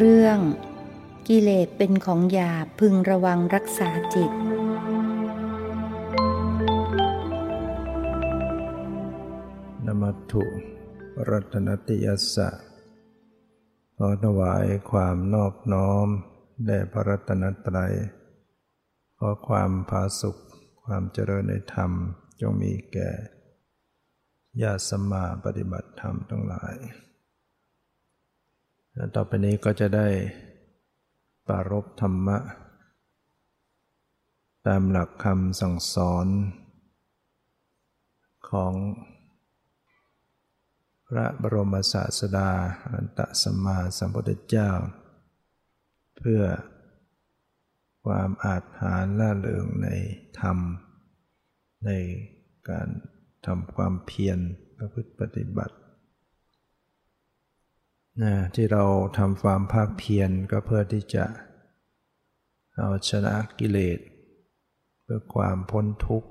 [0.00, 0.38] เรื่อง
[1.28, 4.32] กิเลสเป็นของหยาบพึงระวังรักษาจิต
[9.86, 10.44] นมัตถุ
[11.30, 12.48] รัตนติยสะ
[13.96, 16.06] ขอถวายความนอบน้อม
[16.66, 17.94] แด่พระรัตนตรัย
[19.18, 20.40] ขอความผาสุข
[20.84, 21.92] ความเจริญในธรรม
[22.40, 23.10] จงมีแก่
[24.62, 26.76] ญาติสมมาปฏิบัติธรรมทั้งหลาย
[29.16, 30.08] ต่อไปนี้ก็จะได้
[31.46, 32.38] ปารบธรรมะ
[34.66, 36.26] ตามหลักคำสั่งสอน
[38.50, 38.74] ของ
[41.08, 42.50] พระบรมศาสดา
[42.92, 44.70] อันตสมมาสัมพุทธเจ้า
[46.16, 46.42] เพื่อ
[48.04, 49.88] ความอาจหารล่าเริงใน
[50.40, 50.58] ธรรม
[51.86, 51.90] ใน
[52.70, 52.88] การ
[53.46, 54.38] ทำความเพียร
[54.76, 55.76] ประพฤติปฏิบัติ
[58.22, 58.84] นะที่เรา
[59.18, 61.24] ทำความภาคเพียรก็เพื่อที่จะ
[62.78, 63.98] เอาชนะกิเลส
[65.02, 66.30] เพื่อความพ้นทุกข์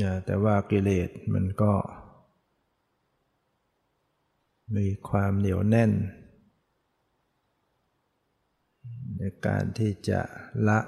[0.00, 1.72] นะแต่ว่ากิเลสมันก็
[4.76, 5.92] มีความเหนียวแน่น
[9.16, 10.20] ในการที่จะ
[10.68, 10.80] ละ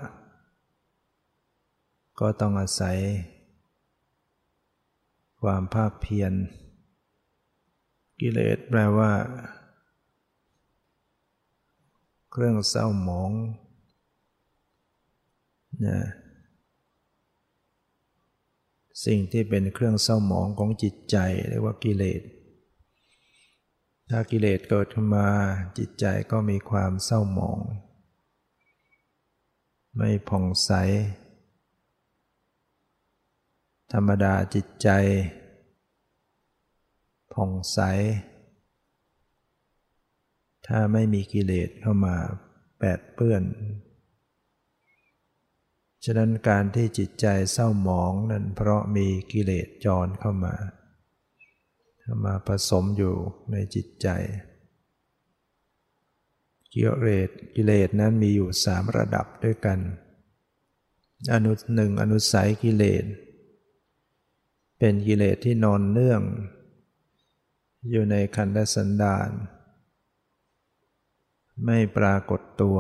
[2.21, 2.99] ก็ต้องอาศัย
[5.41, 6.33] ความภาคเพียร
[8.21, 9.13] กิเลสแปลว่า
[12.31, 13.33] เครื่องเศร้าหมอง
[15.87, 16.01] นะ
[19.05, 21.17] สิ่งที่เป็นเครื่องเศร้าหมองของจิตใจ
[21.49, 22.23] เรียกว่ากิเลส
[24.11, 25.29] ถ้ากิเลสเกิดขึ้นมา
[25.79, 27.61] จิตใจก็มีความเศร้าหมอง
[29.97, 30.71] ไม่ผ่องใส
[33.93, 34.89] ธรรมดาจิตใจ
[37.37, 37.79] ผ่องใส
[40.67, 42.17] ถ้าไม่มีกิเลสเข้ามา
[42.79, 43.43] แปดเปื้อน
[46.05, 50.55] ฉะนั้นการที่จิตใจเศร้าหมองนั้นเพราะมีกิเลสจรเข้ามา
[52.01, 53.17] เข้ามาผสมอยู่
[53.53, 54.09] ในจิตใจ
[56.75, 59.79] กิเลสกิเลสนั้นมีอยู่สามระดับด้วยกัน
[61.33, 63.05] อนุหนึ่งอนุสัยกิเลส
[64.79, 66.23] เป็นกิเลสที่นอนเนื่อง
[67.91, 69.31] อยู่ในคันธสันดาน
[71.65, 72.79] ไม่ปรากฏตัว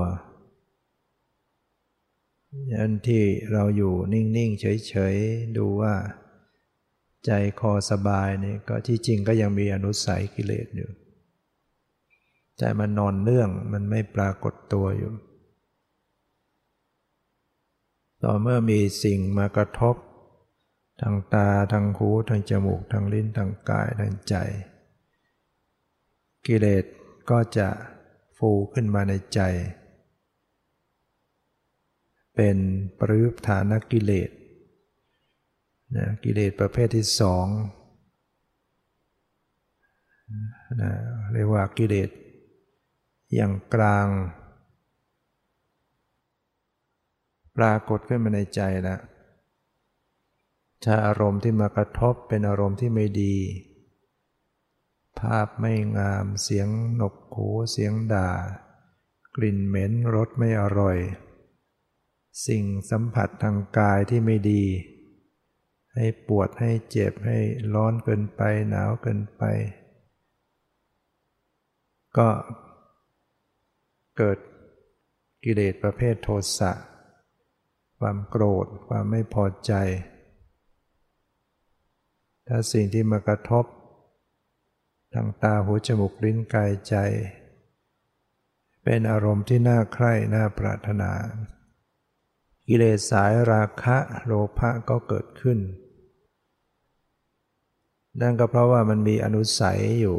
[2.72, 3.22] ยันที่
[3.52, 5.94] เราอยู่นิ่ง ๆ เฉย ๆ ดูว่า
[7.26, 7.30] ใจ
[7.60, 10.90] คอสบายนี่ก็ที่จริงก็ยังมีอนุสัยกิเลสอยู่
[12.58, 15.12] ใจมันนอนเนื่องมันไม่ปรากฏตัวอยู่
[18.22, 19.96] ต่อเมื่อมีสิ่งมากระทบ
[21.00, 24.34] ทางตาทางหูทางจมูกทางลิ้นทางกายทางใจ
[26.46, 26.84] กิเลส
[27.30, 27.68] ก็จะ
[28.36, 29.40] ฟูขึ้นมาในใจ
[32.34, 32.56] เป็น
[32.98, 34.30] ปริยุฐานกิเลส
[35.96, 37.46] นะกิเลสประเภทที่สอง
[40.82, 40.92] นะ
[41.32, 42.10] เรียกว่ากิเลส
[43.34, 44.08] อย่างกลาง
[47.56, 49.00] ปรากฏขึ้นมาในใจแล้ว
[50.84, 53.34] ถ้าอารมณ์ที่มากระทบเป็นอารมณ์ที่ไม่ดี
[55.20, 58.30] ภาพไม่งาม เสียงหนกหูเสียงด่า
[59.36, 60.98] กลิ่นเหม็นรสไม่อร่อย
[62.46, 64.64] สิ่งสัมผัสทางกายที่ไม่ดี
[65.94, 67.38] ให้ปวดให้เจ็บให้
[67.74, 69.42] ร้อนเกินไปหนาวเกินไป
[72.16, 72.28] ก็
[74.16, 74.38] เกิด
[75.44, 76.28] กิเลสประเภทโท
[76.58, 76.72] สะ
[77.98, 79.72] ความโกรธ ความไม่พอใจ
[82.46, 83.64] ถ้าสิ่งที่มากระทบ
[85.18, 86.94] ทางตาหูจมูกลิ้นกายใจ
[88.82, 91.12] เป็นอารมณ์ที่น่าใคร่น่าปรารถนา
[92.68, 95.58] กิเลสสายราคะโลภะก็เกิดขึ้น
[98.20, 100.18] นั่นก็เพราะว่ามันมีอนุสัยอยู่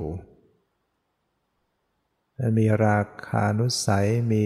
[2.38, 4.46] มันมีราคานุสัย มี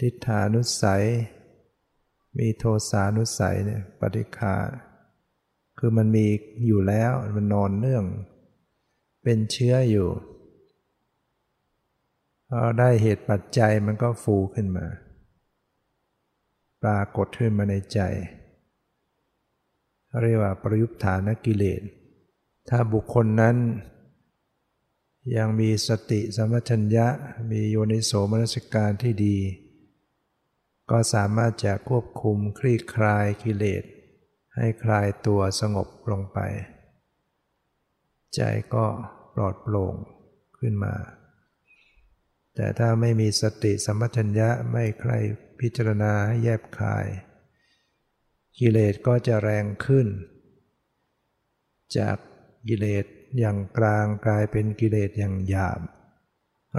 [0.00, 1.04] ทิฏฐานุสัย
[2.38, 4.54] มีโทสานุสัยเนี่ยปฏิฆา
[5.78, 6.26] คือมันมี
[6.66, 8.06] อยู่แล้วมันนอนเนื่อง
[9.22, 10.08] เป็นเชื้ออยู่
[12.48, 14.86] พอได้เหตุปัจจัยมันก็ฟูขึ้นมา
[16.82, 18.00] ปรากฏขึ้นมาในใจ
[20.20, 21.82] เรียกว่าประยุทธานกิเลส
[22.68, 23.56] ถ้าบุคคลนั้น
[25.36, 27.06] ยังมีสติสมัชัญญะ
[27.50, 29.36] มีโยนิโสมนสการที่ดี
[30.90, 33.82] ก็สามารถจะควบคุมคลี่คลายกิเลส
[34.56, 36.38] ให้คลายตัวสงบลงไป
[38.36, 38.42] ใจ
[38.74, 38.86] ก็
[39.34, 39.94] ปลอดโปร่ง
[40.58, 40.94] ขึ้นมา
[42.54, 45.12] แต่ถ้าไม่มีสติสัมปชัญญะไม่ใคร
[45.60, 47.06] พิจารณาให้แยบคาย
[48.58, 50.06] กิเลสก็จะแรงขึ้น
[51.96, 52.16] จาก
[52.68, 53.04] กิเลส
[53.38, 55.80] อย่างกลางกลายเป็นกิเลสอย่างหยาบ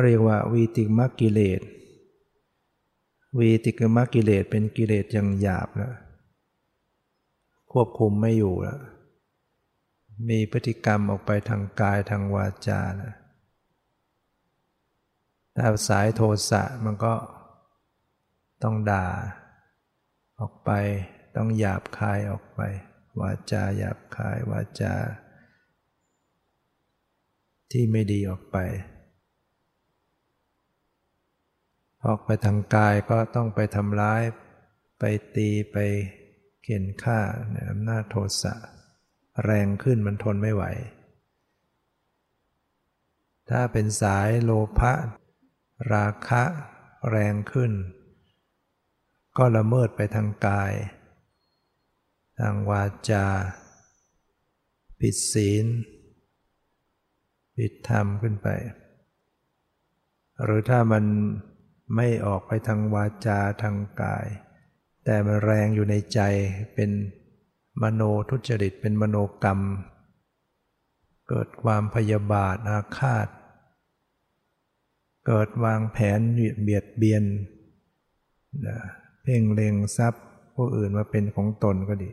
[0.01, 1.61] เรียกว่าวีติมกิเลส
[3.39, 5.93] วีติกมกิเลสเป็นกิเลสอย่างหยาบแล้ว
[7.71, 8.79] ควบคุมไม่อยู่แล้ว
[10.29, 13.13] มีพฤติกรรมออกไปทางกายทางวาจานะ
[15.55, 17.13] ถ้าสายโทสะมันก็
[18.63, 19.07] ต้องด่า
[20.39, 20.71] ออกไป
[21.35, 22.61] ต้องหยาบคายออกไป
[23.21, 24.93] วาจาหยาบคายวาจา
[27.71, 28.57] ที่ไม่ดีออกไป
[32.05, 34.21] ออกไปทางกายก็ต้องไปทำร้าย
[34.99, 35.03] ไป
[35.35, 35.77] ตีไป
[36.63, 37.19] เข็นฆ่า
[37.51, 38.53] ในอำนาจโทสะ
[39.43, 40.63] แรงขึ้นมันทนไม่ไหว
[43.49, 44.93] ถ้าเป็นสายโลภะ
[45.93, 46.43] ราคะ
[47.09, 47.71] แรงขึ้น
[49.37, 50.73] ก็ละเมิดไปทางกาย
[52.39, 53.25] ทางวาจา
[54.99, 55.65] ผิดศีล
[57.57, 58.47] ผิดธรรมขึ้นไป
[60.43, 61.05] หรือถ้ามัน
[61.95, 64.27] ไม่ออกไปทางวาจาทางกาย
[65.05, 66.19] แต่มันแรงอยู่ในใจ
[66.75, 66.89] เป็น
[67.81, 69.59] มโนทุจริตเป็นมโนกรรม
[71.29, 73.27] เกิดความพยาบาทอาฆาต
[75.27, 76.19] เกิดวางแผน
[76.63, 77.23] เบียดเบียน
[79.23, 80.25] เพ่งเล็งทรัพย์
[80.55, 82.11] ผู้อื่นมาเป็นของตนก็ดี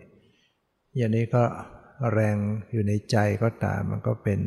[0.97, 1.45] อย่างนี้ก็
[2.13, 2.37] แรง
[2.71, 4.41] อยู่ในใจก็ตามมันก็เป็น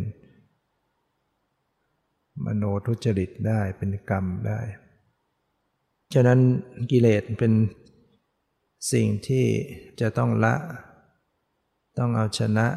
[2.45, 4.59] มโนทุจริตได้เป็นกรรมได้
[6.13, 6.39] ฉะนั้น
[6.91, 7.53] กิเลสเป็น
[8.91, 9.45] สิ่งที่
[9.99, 10.55] จะต้องละ
[11.97, 12.67] ต้องเอาชนะ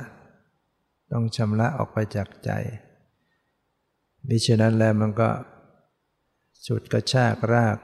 [1.12, 2.50] ต้องชำระออกไปจากใจ
[4.28, 5.30] มิฉะนั้นแล้วมันก็
[6.66, 7.78] ฉุดกระชากราก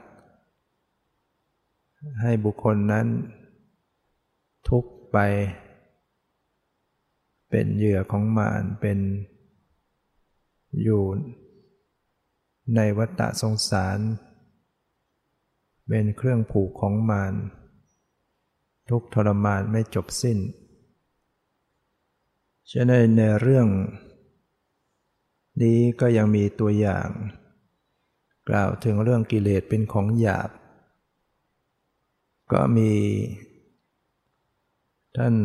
[2.21, 3.07] ให้บุคคลนั้น
[4.69, 5.17] ทุกไป
[7.49, 8.99] เป็นเหยื่อของมารเป็น
[10.83, 11.03] อยู่
[12.75, 13.99] ในวัฏสงสาร
[15.87, 17.33] เป็นเครื่องผูกของมาร
[18.89, 20.37] ทุกทรมานไม่จบสิ้น
[22.75, 23.67] ฉะนั้นในเรื่อง
[25.61, 27.07] นี้ก็ยังมีตัวอย่าง
[28.49, 30.49] กล่าวถึงเรื่องกิเลสเป็นของหยาบ
[32.51, 32.91] ก็มี
[35.17, 35.35] ท่าน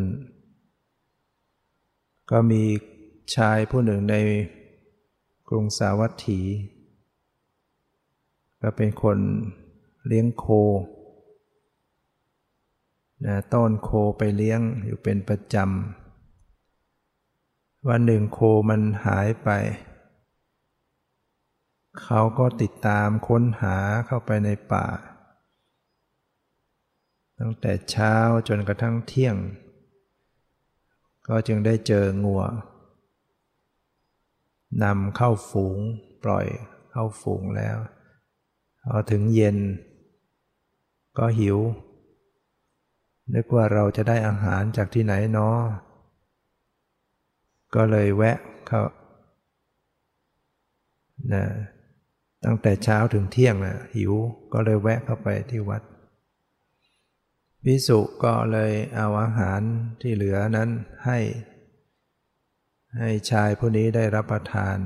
[2.31, 2.63] ก็มี
[3.35, 4.17] ชายผู้หนึ่งใน
[5.49, 6.41] กรุงสาวัตถี
[8.61, 9.19] ก็เป็นคน
[10.07, 10.45] เลี้ยงโค
[13.27, 16.08] นะต้นโคไปเลี้ยงอยู่เป็นประจำ
[17.89, 18.39] วันหนึ่งโค
[18.69, 19.49] มันหายไป
[22.03, 23.77] เขาก็ติดตามค้นหา
[24.07, 24.87] เข้าไปในป่า
[27.39, 28.15] ตั้งแต่เช้า
[28.49, 29.37] จนกระทั่งเที่ยง
[31.29, 32.43] ก็จึงได้เจองัว
[34.83, 35.79] นำเข้าฝูง
[36.25, 36.47] ปล่อย
[36.91, 37.77] เข้าฝูงแล้ว
[38.83, 39.59] พอถึงเย็น
[41.19, 41.59] ก็หิว
[43.35, 45.59] นึกว่าเราจะได้อาหารจากที่ไหนเนาะ
[47.75, 48.83] ก็เลยแวะเขา
[51.33, 51.45] นะ
[52.45, 54.13] ตั้งแต่เช้าถึงเที่ยงนะหิว
[54.53, 55.83] ก็เลยแวะเข้าไปที่วัด
[57.65, 59.61] พิสุก็เลยเอาอาหาร
[60.01, 60.71] ที่เหลือนั้น
[61.05, 61.19] ให้
[62.99, 64.79] ให้ชายผู้นี้ได้รับประทาน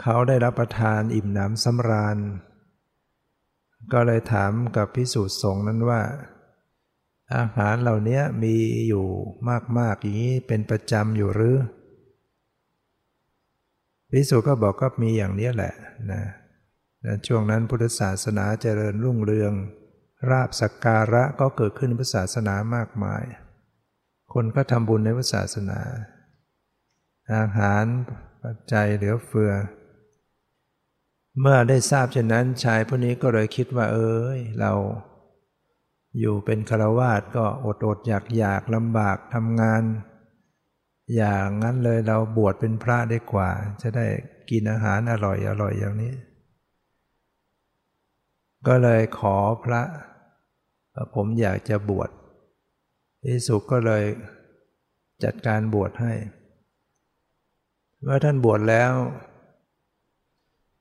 [0.00, 2.18] เขาได้รับประทานอิ่มหนำสำราญ
[3.92, 6.00] ก็เลยถามกับพิสุสงนั้นว่า
[7.36, 8.56] อาหารเหล่านี้มี
[8.88, 9.06] อยู่
[9.78, 11.58] มากๆอย่างนี้เป็นประจำอยู่หรือ
[14.10, 15.74] พิสุก็บอกก็มีอย่างนี้แหละ
[16.12, 16.22] นะ
[17.26, 19.52] ช่วงนั้นพุทธศาสนาเจริญรุ่งเรือง
[20.30, 23.24] ราบสักการะก็เกิดขึ้นในพุทธศาสนามากมาย
[24.32, 25.80] คนก็ทำบุญในพุทธศาสนา
[27.34, 27.84] อาหาร
[28.42, 29.52] ปัจจัยเหลือเฟือ
[31.40, 34.72] เมื่อได้ทราบเช่นนั้นชายผู้นี้ก็เลยคิดว่าเอ้ยเรา
[36.18, 39.82] อยู่เป็นฆรวาสก็อดอดอยากอยากลำบากทำงาน
[41.16, 43.50] อย่างนั้นเลยเราบวชเป็นพระได้กว่า
[43.82, 44.06] จะได้
[44.50, 46.14] กินอาหารอร่อยอร่อยอย่างนี้
[48.66, 49.82] ก็เลยขอพระ
[51.14, 52.10] ผมอยากจะบวช
[53.24, 54.04] อิสุก็เลย
[55.24, 56.14] จัดการบวชให้
[58.02, 58.92] เมื่อท่านบวชแล้ว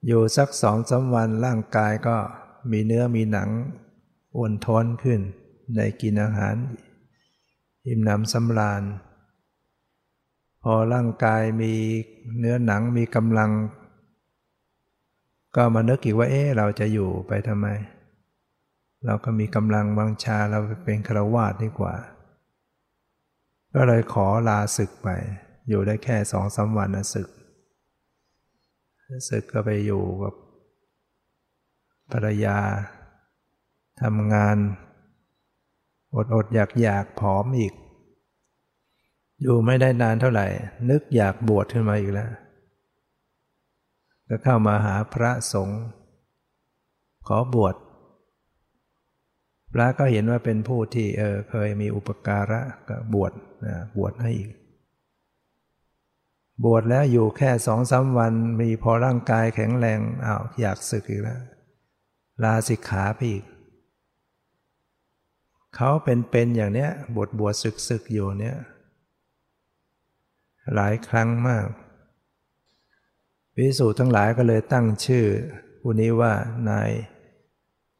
[0.07, 2.17] อยู่สักสองสาวันร่างกายก็
[2.71, 3.49] มีเนื้อมีหนัง
[4.35, 5.19] อ้วนท้อนขึ้น
[5.75, 6.55] ได้กินอาหาร
[7.85, 8.83] อิ่มหนำสำราญ
[10.63, 11.73] พอร่างกายมี
[12.39, 13.51] เนื้อหนังมีกำลัง
[15.55, 17.67] ก็มานึกอีกว่าเอ๊ะเราจะอยู่ไปทำไม
[19.05, 21.95] เราก็มีกำลังวังชาเราเป็นฆราวาสดีกว่า
[23.73, 25.09] ก็เลยขอลาศึกไป
[25.67, 27.29] อยู่ได้แค่สองสาวันนะศึก
[29.29, 30.33] ศึกก็ไปอยู่กับ
[32.11, 32.57] ภรรยา
[34.03, 34.57] ทำงาน
[36.15, 37.73] อดอดอยากอยากผอมอีก
[39.41, 40.47] อยู่ไม่ได้นานเท่าไหร่
[40.89, 42.31] นึกอยากบวชขึ้นมาอีกแล้ว
[44.27, 45.81] ก็เข้ามาหาพระสงฆ์
[47.27, 47.75] ขอบวช
[49.73, 53.31] พระก็เห็นว่าเป็นผู้ที่เออเคยมีอุปการะก็บวช
[53.65, 54.51] นะบวชให้อีก
[56.65, 61.41] บวชแล้วอยู่แค่สองสาวันมีพอร่างกายแข็งแรงอ้าวอยากศึกอีกแล้ว
[62.43, 63.43] ลาสิกขาไปอีก
[65.75, 68.57] เขาเป็นๆอย่างเนี้ยบวชบวชศึกศึกอยู่เนี้ย
[70.75, 71.67] หลายครั้งมาก
[73.57, 75.25] วิสูทั้งหลายก็เลยตั้งชื่อ
[75.81, 76.33] ผู้นี้ว่า
[76.69, 76.89] นาย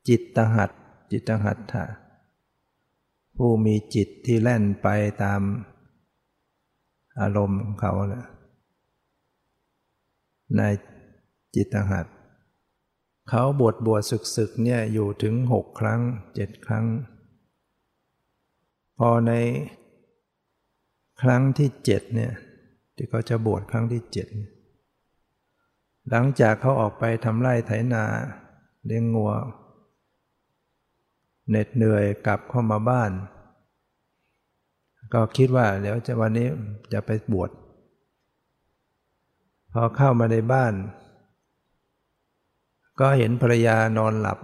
[0.07, 0.71] จิตตหัต
[1.11, 1.85] จิตตหัตถะ
[3.37, 4.87] ผู้มีจิตที่แล่นไป
[5.23, 5.41] ตาม
[7.21, 8.25] อารมณ์ของเขาแหละ
[10.59, 10.73] นาย
[11.55, 12.05] จิตตหัต
[13.29, 16.01] เขาบวชบวชศึกศึกเนี่ยอยู่ถึงหกครั้ง
[16.35, 16.85] เจ็ดครั้ง
[18.99, 19.31] พอใน
[21.21, 22.33] ครั้งที่เจ็ดเนี่ย
[22.95, 24.27] ที่เขาจะบวชครั้งที่เจ็ด
[26.09, 28.03] หลังจากเขาออกไปทำไร่ไถนา
[28.85, 29.33] เลี้ยงงัว
[31.49, 33.11] เหน็ดเหนื่อยกลับเข้ามาบ้าน
[35.13, 36.47] ก็คิดว่าเดี๋ยวจะวันนี้
[36.93, 37.49] จะไปบวช
[39.73, 40.73] พอเข้ามาในบ้าน
[42.99, 44.39] ก็เห็นภรรยานอนหลับ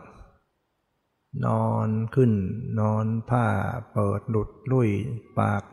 [1.46, 2.31] นอนขึ้น
[2.79, 3.46] นอนผ้า
[3.93, 4.89] เปิดหลุดลุ่ย
[5.39, 5.63] ปาก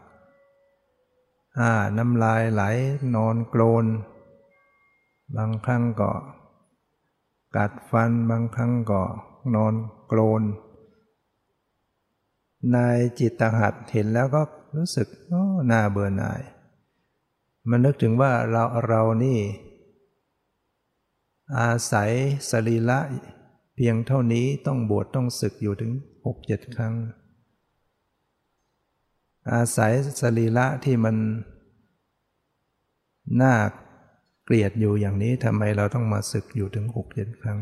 [1.59, 2.63] อ่าน้ำลายไหล
[3.15, 3.87] นอนโกรน
[5.37, 6.13] บางครั้งก็
[7.57, 9.03] กัดฟันบางครั้งก็
[9.55, 9.75] นอน
[10.07, 10.43] โกรน
[12.75, 14.43] นายจิตตหัดเห็นแล้วก็
[14.77, 15.09] รู้สึก
[15.71, 16.41] น่าเบื่อหน่าย
[17.69, 19.39] มันนึกถึงว่าเราเรานี่
[21.59, 22.11] อาศัย
[22.51, 22.99] สรีระ
[23.77, 25.93] เพียงเท่านี้ต้องบวชต้องศึกอยู่ถึง
[26.27, 26.95] หกเจ็ดครั้ง
[29.53, 31.17] อาศัยสรีระที่มัน
[33.43, 33.55] น่า
[34.45, 37.61] เกลียดอยู่อย่างนี้ทำไมเราต้องมาศึกอยู่ถึงหกเจ็ดครั้ง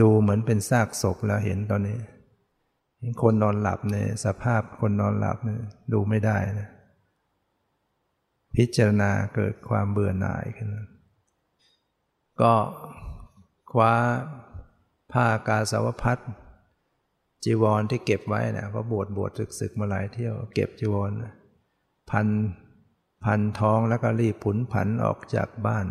[0.00, 1.98] ดูเหมือนเป็นซากศพแล้วเห็นตอนนี้
[3.22, 6.70] คนนอนหลับเนี่ยสภาพคนนอนหลับเนี่ยดูไม่ได้นะ
[8.56, 10.68] พิจารณาเกิดความเบื่อหน่ายขึ้น
[12.40, 12.52] ก็
[13.72, 13.92] คว้า
[15.12, 16.18] ผ้ากาสาวพัด
[17.44, 21.10] จีวรที่เก็บไว้เนี่ยเพราะบวชบวชศึกศึกมาหลายเที่ยวเก็บจีวร
[22.10, 22.26] พัน
[23.24, 25.86] พันท้องแล้วก็รีบผุนผันออกจากบ้าน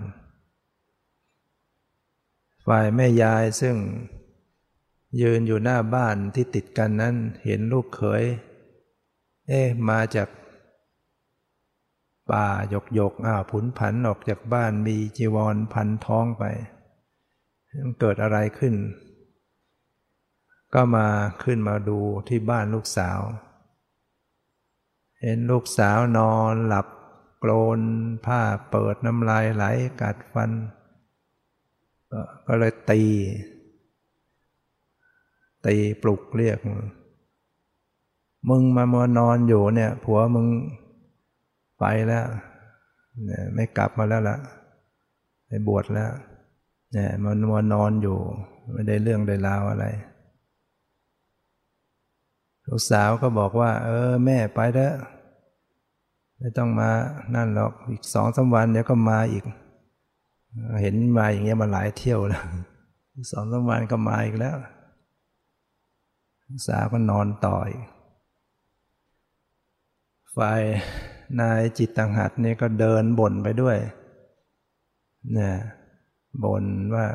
[2.67, 3.75] ฝ่ายแม่ยายซึ่ง
[5.21, 8.23] ยืนอยู่หน้าบ้านที่ติดกันนั้นเห็นลูกเขย
[9.47, 10.29] เอ๊ะมาจาก
[12.31, 16.43] ป่าหยกหยกอ้าวผุนผันออกจากบ้านมีจีวรพันท้องไป
[17.83, 18.73] มันเกิดอะไรขึ้น
[20.73, 21.07] ก็มา
[21.43, 23.19] ขึ้นมาดูที่บ้านลูกสาว
[25.21, 26.87] เห็นลูกสาวนอนหลับ
[27.39, 27.79] โกรน
[28.25, 29.63] ผ้าเปิดน้ำลายไหล
[30.01, 30.51] กัดฟัน
[32.47, 33.01] ก็เลยตี
[35.65, 36.57] ตีปลุกเรียก
[38.49, 40.47] มึงมามัวนอนอยู่เนี่ย ผัวมึง
[41.79, 42.25] ไปแล้ว
[43.25, 44.37] เนี่ยไม่กลับมาแล้วล่ะ
[45.47, 46.11] ไปบวชแล้ว
[46.93, 48.17] เนี่ยมันมัวนอนอยู่
[48.73, 49.85] ไม่ได้เรื่องได้ราวอะไร
[52.73, 54.95] ลูกสาวก็บอกว่า เออ แม่ไปเถอะ
[56.39, 56.89] ไม่ต้องมา
[57.35, 59.43] นั่นหรอกอีกสองสาวันเดี๋ยวก็มาอีก
[60.81, 62.43] เห็นมาอย่างเงี้ยมาหลายเที่ยวแล้ว
[63.31, 64.57] สองสาวันก็มาอีกแล้ว
[66.67, 67.69] สาวก็นอนต่อย
[70.35, 70.61] ฝ่าย
[71.39, 73.77] นายจิตตังหัดนี่ก็เดินบ่นไปด้วย
[75.33, 75.55] เนี่ย
[76.43, 77.07] บ่นว่า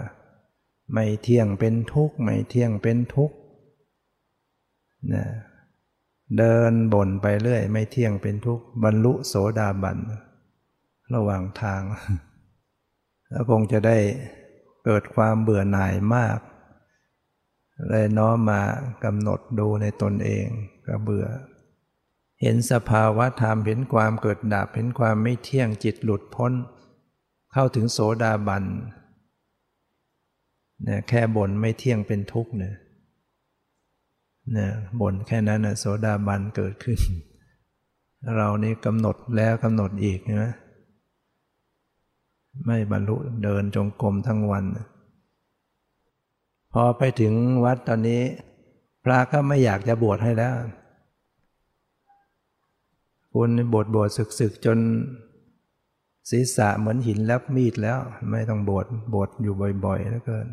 [0.93, 3.37] ไม่เที่ยงเป็นทุกข์ไม่เที่ยงเป็นทุกข์
[5.15, 5.25] นะ
[6.39, 9.99] เดินบ่นไปเรื่อย ไม่เที่ยงเป็นทุกข์บรรลุโสดาบัน
[11.15, 11.83] ระหว่างทาง
[13.31, 13.99] แล้วคงจะได้
[14.85, 16.39] เกิดความเบื่อหน่ายมาก
[17.89, 18.63] เลยน้อมมา
[19.05, 20.47] กำหนดดูในตนเอง
[20.87, 21.27] ก็เบื่อ
[22.41, 26.53] เห็นสภาวะธรรมเห็นความเกิดดับเห็นความไม่เที่ยงจิตหลุดพ้น
[27.53, 28.65] เข้าถึงโสดาบัน
[30.83, 32.75] เนี่ยแค่บ่นไม่เที่ยงเป็นทุกข์เนี่ย
[34.53, 37.01] เนี่ยบ่นแค่นั้นนะโสดาบันเกิดขึ้น
[38.37, 40.47] เรานี่กำหนดแล้วกำหนดอีกใช่ไหม
[42.65, 44.65] ไม่บรรลุเดินจงกรมทั้งวัน
[46.73, 47.33] พอไปถึง
[47.65, 48.23] วัดตอนนี้
[49.05, 50.55] พระก็ไม่อยากจะบวชให้แล้ว
[53.33, 54.79] คุณบวชบวชศึกศึกจน
[56.31, 57.99] ศีรษะเหมือนหินแล้วมีดแล้ว
[58.31, 60.47] ไม่ต้องบวชบวชอยู่บ่อยๆแล้วเกิน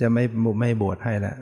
[0.00, 0.24] จะไม่
[0.60, 1.36] ไม่บวชให้แล้ว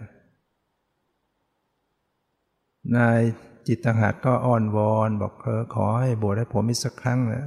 [2.97, 3.21] นาย
[3.67, 7.45] จิตตหัดก็อ้อนวอนบอกเออขอให้บวชให้ผมอีกสักครั้งนะ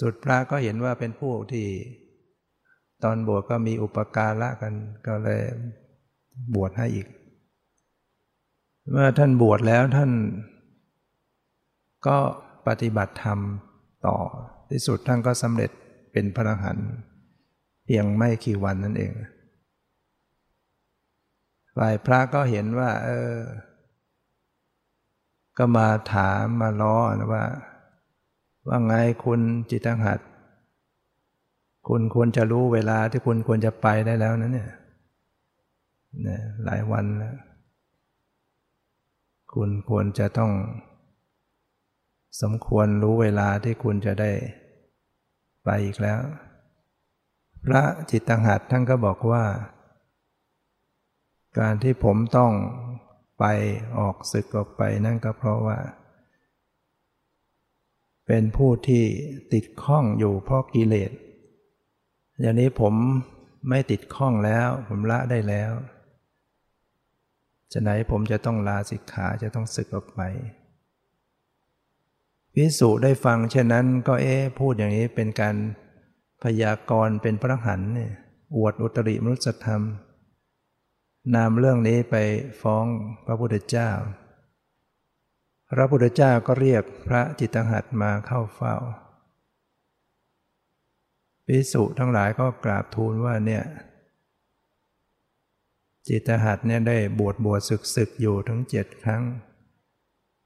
[0.00, 1.66] สุดพระก็เห็นว่าเป็นผู้ที่
[3.04, 4.74] ตอนบวชก็มีอุปการะกัน
[5.06, 5.42] ก็เลย
[6.54, 7.06] บวชให้อีก
[8.90, 10.10] เมื่อท่านบวชแล้วท่าน
[12.06, 12.18] ก็
[12.66, 13.38] ปฏิบัติธรรม
[14.06, 14.16] ต่อ
[14.70, 15.70] ที่สุดท่านก็สำเร็จ
[16.12, 16.88] เป็นพระอรหันต์
[17.84, 19.12] เพียงไม่กี่วันนั่นเอง
[21.76, 23.36] ฝ่ายพระก็เห็นว่า เออ
[25.58, 27.44] ก็มาถามมาล้อนะว่า
[28.68, 30.20] ว่าไงคุณจิตังหัด
[31.88, 34.70] คุณควรจะรู้เวลาที่คุณควรจะไปได้แล้วนะเนี่ย
[36.26, 37.36] นะหลายวันแล้ว
[39.54, 40.52] คุณควรจะต้อง
[42.42, 44.30] สมควรรู้เวลาที่คุณจะได้
[45.64, 46.20] ไปอีกแล้ว
[47.64, 49.44] พระจิตตังหัดท่านก็บอกว่า
[51.58, 52.52] การที่ผมต้อง
[53.38, 53.44] ไป
[53.98, 55.78] ออกศึกออกไปนั่นก็เพราะว่า
[58.26, 59.04] เป็นผู้ที่
[59.52, 61.10] ติดข้องอยู่เพราะกิเลส
[62.40, 62.94] อย่างนี้ผม
[63.68, 65.72] ไม่ติดข้องแล้ว ผมละได้แล้ว
[67.72, 70.20] จะไหนผมจะต้องลาสิกขาจะต้องศึกออกไป
[72.54, 75.56] พิสุได้ฟังเช่นนั้นก็เอ๊พูดอย่างนี้เป็นการ
[76.42, 78.12] พยากรณ์เป็นพระหันเนี่ย
[78.56, 79.82] อวดอุตริมนุสธรรม
[81.36, 82.16] นำเรื่องนี้ไป
[82.62, 82.86] ฟ้อง
[83.26, 83.90] พระพุทธเจ้า
[85.70, 88.76] พระพุทธเจ้าก็เรียกพระจิตตหัดมาเข้าเฝ้า
[91.46, 93.64] ภิกษุทั้งหลายก็กราบทูลว่าเนี่ย
[96.08, 99.22] จิตหัดเนี่ยได้บวชบวชศึกศึกอยู่ทั้งเจ็ดครั้ง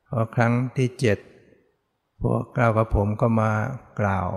[0.09, 1.19] พอครั้งที่เจ็ด
[2.21, 3.53] พวกกล่าวกับผมก็มา
[4.01, 4.29] กล่าว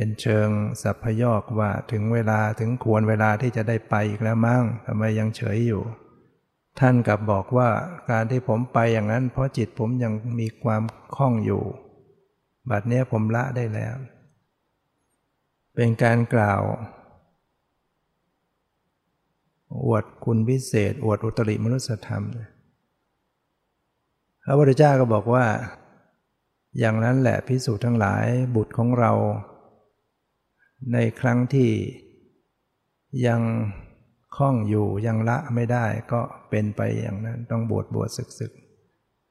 [0.00, 0.48] เป็นเชิง
[0.82, 5.82] สัพยอกว่าถึงเวลาถึงควรเวลาที่จะได้ไปอีกแล้วมั้งทำไมยังเฉยอยู่
[6.80, 7.68] ท่านกลับบอกว่า
[8.10, 10.82] การที่ผมไปอย่างนั้น เพราะจิตผมยังมีความ
[11.16, 11.62] คล่องอยู่
[12.70, 13.96] บัดนี้ผมละได้แล้ว
[15.74, 16.62] เป็นการกล่าว
[19.84, 22.24] อวดคุณพิเศษ อวดอุตริมนุสธรรม
[24.44, 25.46] พระพุทธเจ้าก็บอกว่า
[26.78, 28.24] อย่างนั้นแหละพิสูจน์ทั้งหลาย
[28.56, 29.12] บุตรของเรา
[30.92, 31.70] ในครั้งที่
[33.26, 33.42] ยัง
[34.36, 38.52] คล้องอยู่ยังละไม่ได้ก็เป็นไปอย่างนั้น ต้องบวชบวชศึกศึก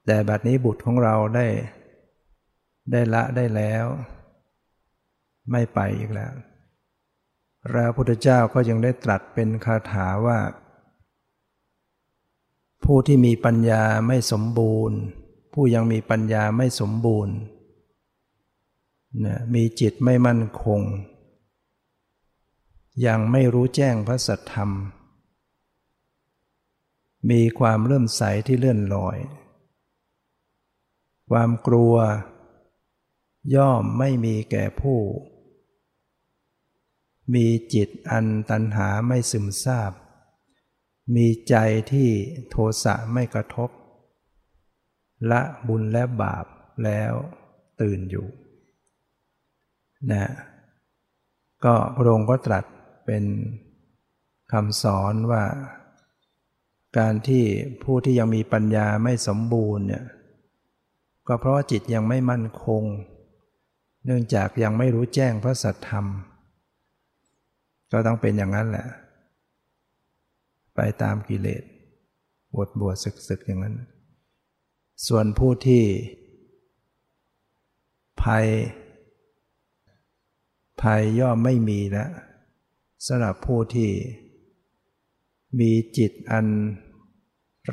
[0.06, 1.48] แต่บัดนี้บุตรของเราได้
[2.92, 3.86] ได้ละได้แล้ว
[5.52, 6.34] ไม่ไปอีกแล้ว
[7.64, 10.40] พระพุทธเจ้าก็ยังได้ตรัสเป็นคาถาว่า
[12.84, 14.98] ผู้ที่มีปัญญาไม่สมบูรณ์
[15.54, 17.36] ผู้ยังมีปัญญาไม่สมบูรณ์
[19.56, 20.82] มีจิตไม่มั่นคง
[23.06, 24.72] ยังไม่รู้แจ้งพระสัทธรรม
[27.30, 29.18] มีความเลื่อมใสที่เลื่อนลอย
[31.30, 31.96] ความกลัว
[33.56, 35.00] ย่อมไม่มีแก่ผู้
[37.34, 39.92] มีจิตอันตันหาไม่ซึมซาบ
[41.16, 41.56] มีใจ
[41.92, 42.10] ที่
[42.50, 43.70] โทสะไม่กระทบ
[45.32, 46.46] ละบุญและบาป
[46.84, 47.14] แล้ว
[47.82, 48.28] ตื่นอยู่
[50.12, 50.26] นะ
[51.66, 52.66] ก็พระองค์ก็ตรัส
[53.08, 53.26] เป็น
[54.52, 55.44] คำสอนว่า
[56.98, 57.44] การที่
[57.84, 60.06] ผู้ที่ยังมีปัญญาไม่สมบูรณ์เนี่ย
[61.28, 62.84] ก็เพราะว่าจิตยังไม่มั่นคง
[64.06, 66.06] เนื่องจากยังไม่รู้แจ้งพระสัทธรรม
[67.92, 68.88] ก็ต้องเป็นอย่างนั้นแหละ
[70.76, 71.64] ไปตามกิเลส
[72.54, 73.76] บวชบวชศึกศึกอย่างนั้น
[75.08, 75.84] ส่วนผู้ที่
[78.24, 78.46] ภัย
[80.82, 82.10] ภัยย่อมไม่มีแล้ว
[83.06, 83.92] สำหรับผู้ที่
[85.60, 86.48] มีจิตอัน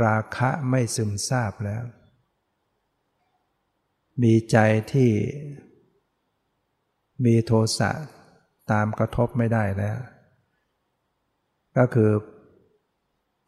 [0.04, 1.84] ราคะไม่ซึมซาบแล้ว
[4.22, 4.56] มีใจ
[4.92, 5.10] ที่
[7.24, 7.90] มีโทสะ
[8.70, 9.98] ตามกระทบไม่ได้แล้ว
[11.76, 12.10] ก็คือ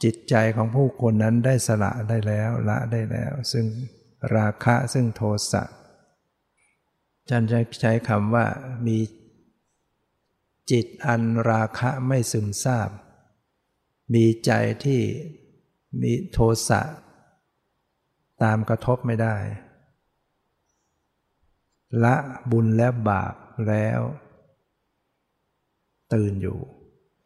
[0.03, 3.67] จิตใจของผู้คนนั้นได้สละได้แล้วละได้แล้ว ซึ่ง
[4.37, 5.63] ราคะซึ่งโทสะ
[7.29, 8.47] จันจะใช้คำว่า
[8.87, 8.99] มี
[10.71, 12.91] จิตอันราคะไม่ซึมซาบ
[14.15, 14.51] มีใจ
[14.85, 15.01] ที่
[16.03, 16.83] มีโทสะ
[18.43, 19.37] ตามกระทบไม่ได้
[22.05, 22.17] ละ
[22.51, 23.35] บุญและบาป
[23.69, 24.01] แล้ว
[26.15, 26.59] ตื่นอยู่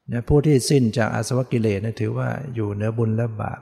[0.09, 3.61] เนี่ยผู้ที่สิ้นจากอาสวะกิเลสนะถือว่าอยู่เหนือบุญและบาป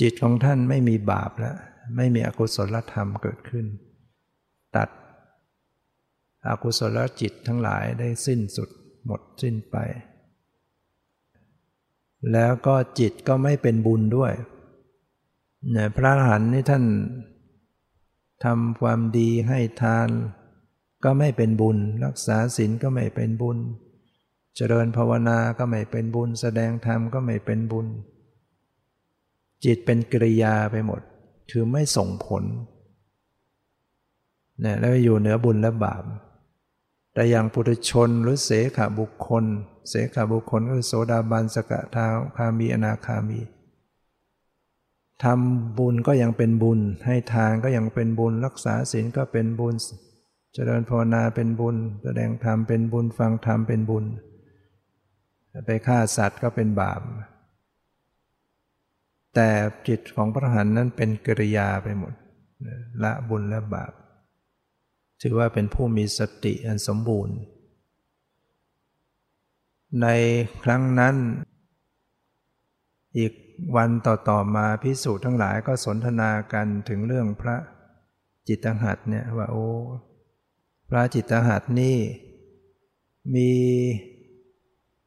[0.00, 1.56] จิตของท่านไม่มีบาปแล้ว
[1.96, 3.66] ไม่มีอกุศลธรรมเกิดขึ้น
[4.76, 4.88] ตัด
[6.46, 8.68] อกุศลจิตทั้งหลายได้สิ้นสุด
[9.06, 9.76] หมดสิ้นไป
[12.32, 14.32] แล้วก็จิตก็ไม่เป็นบุญด้วย
[15.70, 16.84] เนี่ยพระอรหันต์นี่ท่าน
[18.44, 20.08] ทำความดีให้ทาน
[21.04, 23.58] ก็ไม่เป็นบุญ รักษาศีลก็ไม่เป็นบุญ
[24.56, 27.86] เจริญภาวนาก็ไม่เป็นบุญ แสดงธรรมก็ไม่เป็นบุญ
[29.64, 31.00] จิตเป็นกิริยาไปหมด
[31.50, 32.44] คือไม่ส่งผล
[34.60, 36.04] เนี่ยแล้วอยู่เหนือบุญและบาป
[37.14, 39.44] แต่อย่างปุถุชนหรือเสขบุคคล
[39.88, 43.40] เสขบุคคลก็คือโสดาบันสกทาคามีอนาคามี
[45.24, 49.74] ทำบุญก็ยังเป็นบุญ ให้ทานก็ยังเป็นบุญ รักษาศีลก็เป็นบุญ
[50.54, 54.04] เจริญภาวนาเป็นบุญ แสดงธรรมเป็นบุญฟังธรรมเป็นบุญ
[55.66, 57.00] ไปฆ่าสัตว์ก็เป็นบาป
[59.34, 59.50] แต่
[59.88, 62.12] จิตของพระหันนั้นเป็นกิริยาไปหมด
[63.02, 63.92] ละบุญและบาป
[65.22, 67.36] ถือว่าเป็นผู้มีสติอันสมบูรณ์
[70.02, 70.06] ใน
[70.64, 71.16] ครั้งนั้น
[73.18, 73.32] อีก
[73.76, 77.56] วันต่อๆมาพิสูจน์ทั้งหลายก็สนทนากันถึงเรื่องพระ
[78.48, 79.68] จิตหัตเนี่ยว่าโอ้
[80.88, 81.96] พระจิตหัตนี่
[83.34, 83.50] มี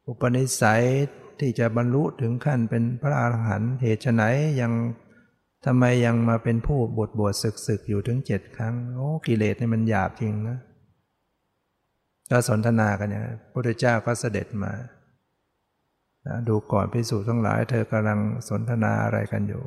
[0.06, 0.84] อุปนิสัย
[1.40, 4.22] ที่จะบรรลุถึงขั้นเป็นพระอาหารหันต์เหตุไหน
[4.60, 4.72] ยัง
[5.64, 10.58] ทำไมยังมาเป็นผู้บวชบวชศึกศึกอยู่ถึงเจ็ดครั้ง โอ้กิเลสนี่มันหยาบจริงนะ
[12.30, 14.72] ก็สนทนากันอย่างพระพุทธเจ้าก็เสด็จมา
[16.48, 19.62] ดูก่อนพิสูจทั้งหลาย เธอกำลังสนทนาอะไรกันอยู่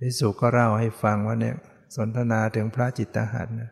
[0.00, 1.56] พิสูจก็เล่าให้ฟังว่าเนี่ย
[1.96, 3.70] สนทนาถึงพระจิตตหันนะ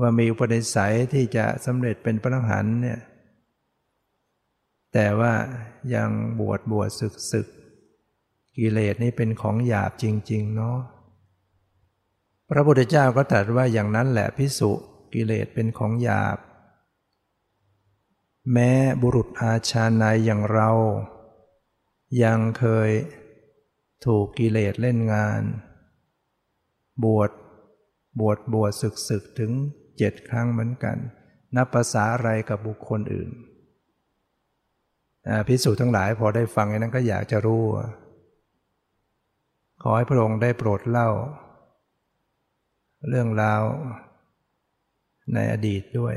[0.00, 2.98] ว่ามีอุปนิสัยที่จะสำเร็จเป็นพระหันเนี่ย
[4.94, 5.32] แต่ว่า
[5.94, 6.10] ยัง
[6.40, 7.46] บวชบวชศึกศึก
[8.60, 10.78] กิเลสนี่เป็นของหยาบจริง ๆ เนาะ
[12.50, 14.72] พระพุทธเจ้าก็ตรัสว่าอย่างนั้นแหละพิสุ
[15.14, 16.38] กิเลสเป็นของหยาบ
[18.52, 20.70] แม้บุรุษอาชาในอย่างเรา
[22.22, 22.90] ยังเคย
[24.06, 25.42] ถูกกิเลสเล่นงาน
[27.04, 27.30] บวช
[28.20, 29.52] บวชบวชศึกศึกถึง
[29.98, 30.96] เจ็ดครั้งเหมือนกัน
[31.56, 33.30] นับภาษาอะไรกับบุคคลอื่น
[35.48, 37.64] พิสูจน์ทั้งหลายพอได้ฟังนั้นก็อยากจะรู้
[39.82, 41.08] ขอให้พระองค์ได้โปรดเล่า
[43.08, 43.62] เรื่องราว
[45.34, 46.14] ในอดีตด้วย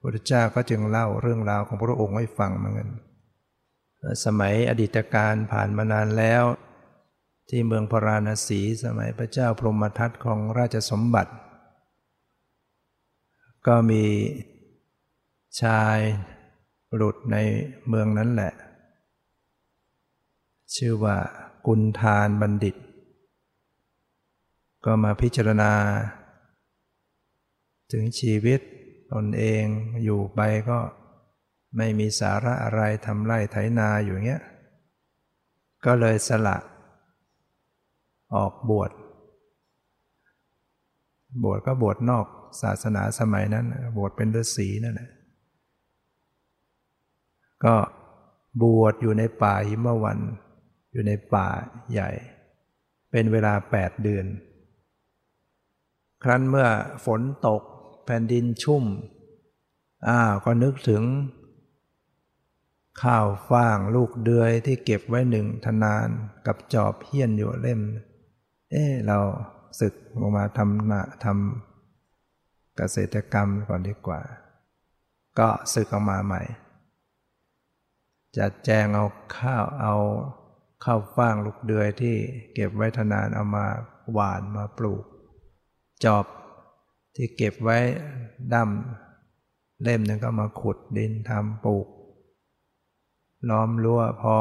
[0.00, 2.90] พระเจ้าก็จึงเล่าเรื่องราวของพระองค์ให้ฟังเหมือนกัน
[4.24, 6.44] สมัยอดีตการผ่านมานานแล้ว
[7.48, 11.32] ที่เมืองพราณสีสมัยพระเจ้าพรหมทัตของราชสมบัติ
[13.66, 14.04] ก็มี
[15.62, 15.98] ชาย
[16.94, 17.36] หลุดใน
[17.88, 18.52] เมืองนั้นแหละ
[20.76, 21.16] ชื่อว่า
[21.66, 22.76] กุนทานบัณฑิต
[24.84, 25.72] ก็มาพิจารณา
[27.92, 28.60] ถึงชีวิต
[29.12, 29.64] ตนเอง
[30.04, 30.78] อยู่ไปก็
[31.76, 34.42] ไม่มีสาระอะไรทำไร่ไถนาอยู่เงี้ย
[35.84, 36.58] ก็เลยสละ
[38.34, 38.90] ออกบวช
[41.44, 42.26] บวชก็บวชนอก
[42.62, 43.66] ศาสนาสมัยนั้น
[43.96, 45.10] บวชเป็นฤาษีนั่นแหละ
[47.64, 47.74] ก็
[48.62, 50.18] บวชอยู่ในป่าหิมวัน
[50.92, 51.48] อยู่ในป่า
[51.92, 52.10] ใหญ่
[53.10, 54.26] เป็นเวลาแปดเดือน
[56.24, 56.68] ครั้นเมื่อ
[57.06, 57.62] ฝนตก
[58.04, 58.84] แผ่นดินชุ่ม
[60.08, 61.02] อ้าวก็นึกถึง
[63.02, 66.08] ข้าวฟ่างลูกเดือยที่เก็บไว้หนึ่งทนาน
[66.46, 67.80] กับจอบเฮี้ยนอยู่เล่ม
[68.70, 69.18] เอ๊เรา
[69.80, 74.20] ศึกออกมาทำนาทำเกษตรกรรมก่อนดีกว่า
[75.38, 76.42] ก็ศึกออกมาใหม่
[78.38, 79.06] จัดแจงเอา
[79.38, 79.94] ข้าวเอา
[80.84, 82.16] ข้าวฟ่างลูกเดือยที่
[82.54, 83.66] เก็บไว้ทนานเอามา
[84.12, 85.04] หวานมาปลูก
[86.04, 86.24] จอบ
[87.14, 87.78] ที่เก็บไว้
[88.52, 91.86] ด้ำเล่มหนึ่งก็มาขุดดินทำปลูก
[93.48, 94.36] ล้อมรั้วพอ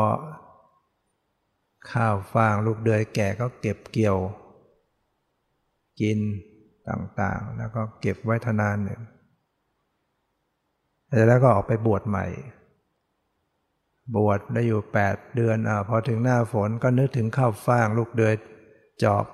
[1.91, 4.19] ข้าวฟางลูกเดือยแก่ก็เก็บเกี่ยว
[6.01, 6.19] กิน
[6.89, 9.01] ต่างๆ แล้วก็เก็บไว้ทนานหนึ่ง
[11.27, 12.25] แล้วก็ออกไปบวชใหม่
[14.15, 18.33] บวชได้อยู่แปดเดือนอพอถึงหน้าฝนก็นึกถึงข้าวฟ่างลูกเดือย
[19.03, 19.25] จอบ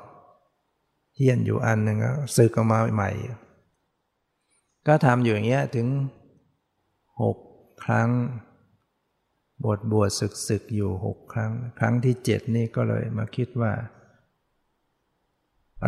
[1.19, 3.09] เฮี้ยนอยู่อันหนึ่งก็ซึกออกมาใหม่
[4.87, 5.87] ก็ทำอยู่อย่างเงี้ยถึง
[7.21, 7.37] หก
[7.83, 8.09] ครั้ง
[9.63, 13.73] บวชบวชศึกศึกอยู่หกครั้ง ครั้งที่เจ็ดนี่ก็เลยมาคิดว่า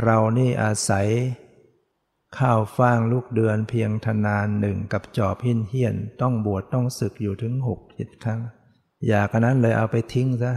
[0.03, 1.07] เรานี่อาศัย
[2.37, 8.39] ข้าวฟ่างลูกเดือนเพียงทนานหนึ่งกับจอบหินเฮียน ต้องบวชต้องศึกอยู่ถึงหกเจ็ดครั้ง
[9.07, 10.53] อยากนั้นเลยเอาไปทิ้งซะ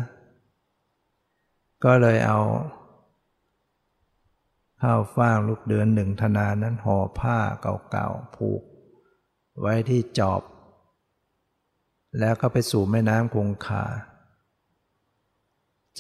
[1.85, 2.39] ก็เลยเอา
[4.85, 7.39] ข้าวฟ่างลูกเดือนหนึ่งธนานั้นห่อผ้า
[7.91, 8.63] เก่าๆผูก
[9.61, 10.43] ไว้ที่จอบ
[12.21, 13.85] แล้วก็ไปสู่แม่น้ำคงคา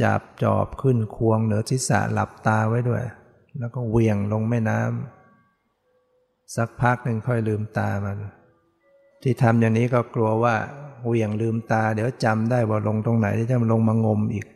[0.00, 3.02] จับจอบขึ้นควงเหนือศีรษะหลับตาไว้ด้วย
[3.58, 8.18] แล้วก็เวียงลงแม่น้ำสักพักหนึ่งค่อยลืมตามัน
[9.22, 10.54] ที่ทำอย่างนี้ก็กลัวว่า
[11.06, 14.46] เวียงลืมตา เดี๋ยวจำได้ว่าลงตรงไหนที่จะลงมางมอีก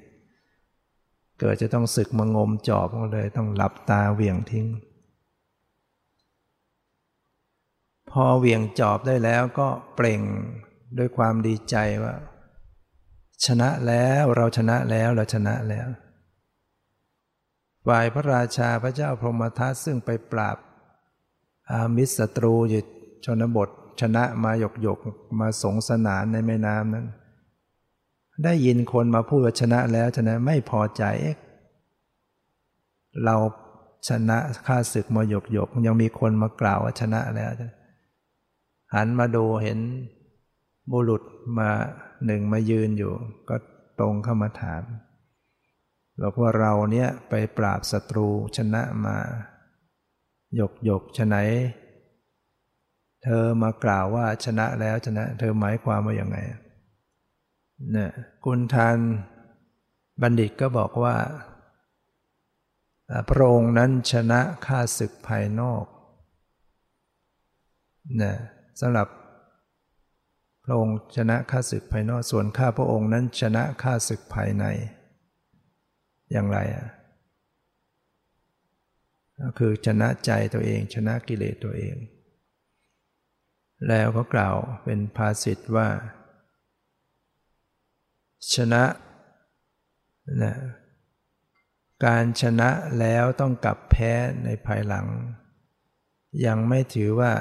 [1.41, 4.67] เกิดจะต้องศึกมางมจอบก็เลยต้องหลับตาเหวี่ยงทิ้ง
[8.11, 10.23] พอเหวี่ยงจอบได้แล้วก็เปล่ง
[10.99, 12.15] ด้วยความดีใจว่า
[13.47, 15.89] ชนะแล้วเราชนะแล้วเราชนะแล้ว
[17.87, 20.57] ฝ่ายพระราชาพระเจ้าพรหมทัตซึ่งไปปราบ
[21.71, 22.83] อามิสศัตรูอยู่
[23.25, 23.69] ชนบท
[24.01, 24.99] ชนะมาหยกหยก
[25.41, 27.07] มาสงสนานในแม่น้ำนั้น
[28.45, 31.05] ได้ยินคนมาพูดว่าชนะแล้วชนะไม่พอใจ
[33.25, 33.37] เรา
[34.09, 37.51] ชนะข้าศึกมาหยกหยกยังมีคนมากล่าวว่าชนะแล้ว
[38.95, 39.79] หันมาดูเห็น
[40.93, 41.23] บุรุษ
[41.59, 41.71] มา
[42.27, 43.13] หนึ่งมายืนอยู่
[43.49, 43.57] ก็
[44.01, 44.83] ตรงเข้ามาถาม
[46.21, 49.17] บอกว่าเราเนี่ยไปปราบศัตรูชนะมา
[50.57, 51.43] หยกหยกชนะ
[53.25, 56.39] เธอมากล่าวว่าชนะแล้วชนะ เธอหมายความว่าอย่างไง
[57.97, 58.11] นี่ย
[58.45, 58.97] กุณทาน
[60.23, 61.17] บัณฑิตก็บอกว่า
[63.31, 65.85] พระองค์นั้นชนะข้าศึกภายนอก
[68.21, 68.37] นี่ย
[68.81, 69.09] สำหรับ
[70.65, 74.65] พระองค์ชนะข้าศึกภายนอก ส่วนข้าพระองค์นั้นชนะข้าศึกภายใน
[76.33, 76.87] อย่างไรอะ
[79.41, 81.97] ก็คือชนะใจตัวเอง ชนะกิเลสตัวเอง
[83.89, 85.89] แล้วก็กล่าวเป็นภาษิตว่า
[88.55, 88.85] ชนะ
[90.43, 90.53] นะ
[92.05, 92.71] การชนะ
[93.01, 94.13] แล้วต้องกลับแพ้
[94.45, 95.07] ในภายหลัง
[96.47, 97.33] ยังไม่ถือว่า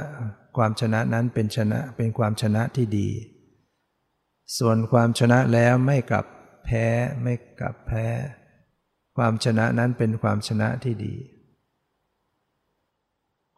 [0.58, 3.10] ความชนะนั้นเป็นชนะเป็นความชนะที่ดี
[4.58, 6.26] ส่วนความชนะแล้วไม่กลับ
[6.66, 6.86] แพ้
[7.24, 8.06] ไม่กลับแพ้
[9.18, 11.16] ความชนะนั้นเป็นความชนะที่ดี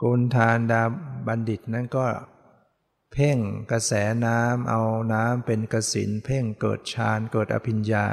[0.02, 0.84] กุณทานดา
[1.28, 2.06] บัณฑิตนั้นก็
[3.14, 3.38] เพ่ง
[3.72, 3.92] กระแส
[4.26, 4.82] น้ำเอา
[5.14, 8.06] น้ำเป็นกสินเพ่งเกิดฌานเกิดอภิญญา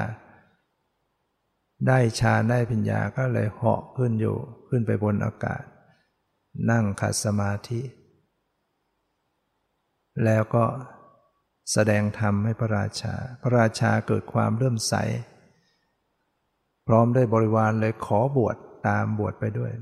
[1.87, 4.37] ได้ฌานได้ภิญญาก็เลยเหาะขึ้นอยู่
[4.69, 5.63] ขึ้นไปบนอากาศ
[6.71, 7.81] นั่งขัดสมาธิ
[10.25, 10.65] แล้วก็
[11.73, 14.95] แสดงธรรมให้พระราชา พระราชาเกิดความเลื่อมใส
[16.87, 18.57] พร้อมด้วยบริวารเลยขอบวช
[18.89, 19.73] ตามบวชไปด้วย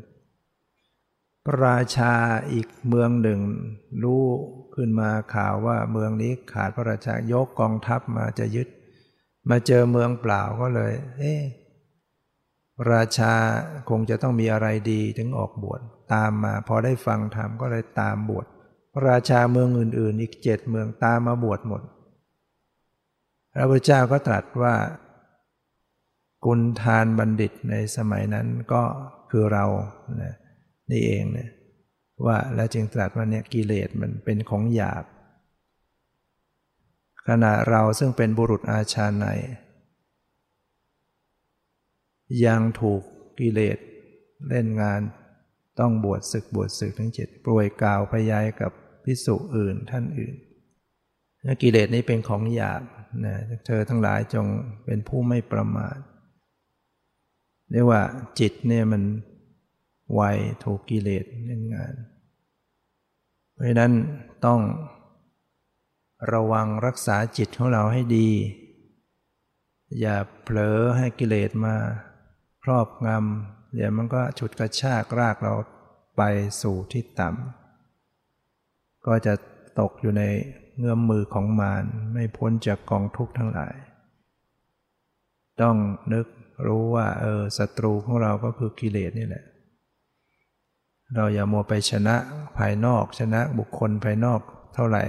[1.47, 2.13] พระราชา
[2.53, 3.41] อีกเมืองหนึ่ง
[4.03, 4.25] รู้
[4.75, 8.69] ขึ้นมาข่าวว่าเมืองนี้ขาดพระราชายกกองทัพมาจะยึด
[9.51, 11.35] มาเจอเมืองเปล่าก็เลย เอ๊
[12.93, 13.33] ราชา
[13.91, 15.81] คงจะต้องมีอะไรดีถึงออกบวช
[16.15, 18.47] ตามมา พอได้ฟังธรรมก็เลยตามบวช
[18.93, 21.83] พระราชาเมืองอื่น ๆ อีกเจ็ดเมืองตามมาบวชหมด
[23.55, 24.75] พระพุทธเจ้าก็ตรัสว่า
[26.45, 28.83] กุลทานบัณฑิตในสมัยนั้นก็
[29.31, 29.65] คือเรา
[30.23, 30.35] นะ
[30.91, 31.51] นี่เองเนี่ย
[32.27, 35.05] ว่าแล้วจึงตรัสว่าเนี่ยกิเลสมันเป็นของหยาบ
[37.29, 39.27] ขณะเราซึ่งเป็นบุรุษอาชาใน
[42.45, 43.03] ยังถูก
[43.39, 43.79] กิเลส
[44.49, 45.01] เล่นงาน
[45.81, 48.73] ต้องบวชศึกบวชศึกทั้งเจ็ดปล่วยกาวพยายกับ
[49.05, 50.35] พิสุอื่นท่านอื่น
[51.63, 52.83] กิเลสนี้เป็นของหยาบ
[53.27, 54.47] นะเธอทั้งหลายจง
[54.85, 55.99] เป็นผู้ไม่ประมาท
[57.71, 58.03] เรียกว่า
[58.41, 59.03] จิตเนี่ยมัน
[60.13, 60.21] ไว
[60.65, 61.95] ถูกกิเลสเล่นงาน
[63.53, 63.93] เพราะนั้น
[64.47, 64.61] ต้อง
[66.33, 68.29] ระวังรักษาจิตของเราให้ดี
[70.01, 71.75] อย่าเผลอให้กิเลสมา
[72.63, 75.55] ครอบงำเดี๋ยวมันก็ฉุดกระชากรากเรา
[76.17, 76.23] ไป
[76.63, 79.35] สู่ที่ต่ำก็จะ
[79.81, 80.23] ตกอยู่ใน
[80.77, 83.75] เงื้อมมือของมารไม่พ้นจากกองทุกข์ทั้งหลาย
[85.61, 85.77] ต้อง
[86.13, 86.27] นึก
[86.67, 89.45] รู้ว่าเออศัตรูของเราก็คือกิเลสนี่แหละ
[91.15, 92.17] เราอย่ามัวไปชนะ
[92.59, 94.41] ภายนอก ชนะบุคคลภายนอก
[94.75, 95.05] เท่าไหร่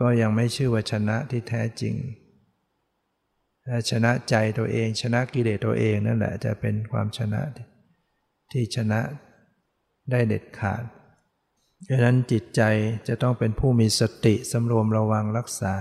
[0.00, 1.94] ก็ยังไม่ชื่อว่าชนะที่แท้จริง
[3.90, 7.40] ชนะใจตัวเอง ชนะกิเลสตัวเองนั่นแหละจะเป็นความชนะ
[8.52, 9.00] ที่ชนะ
[10.10, 10.82] ได้เด็ดขาด
[11.88, 12.62] ดังนั้นจิตใจ
[13.08, 15.74] จะต้องเป็นผู้มีสติสำรวมระวังรักษา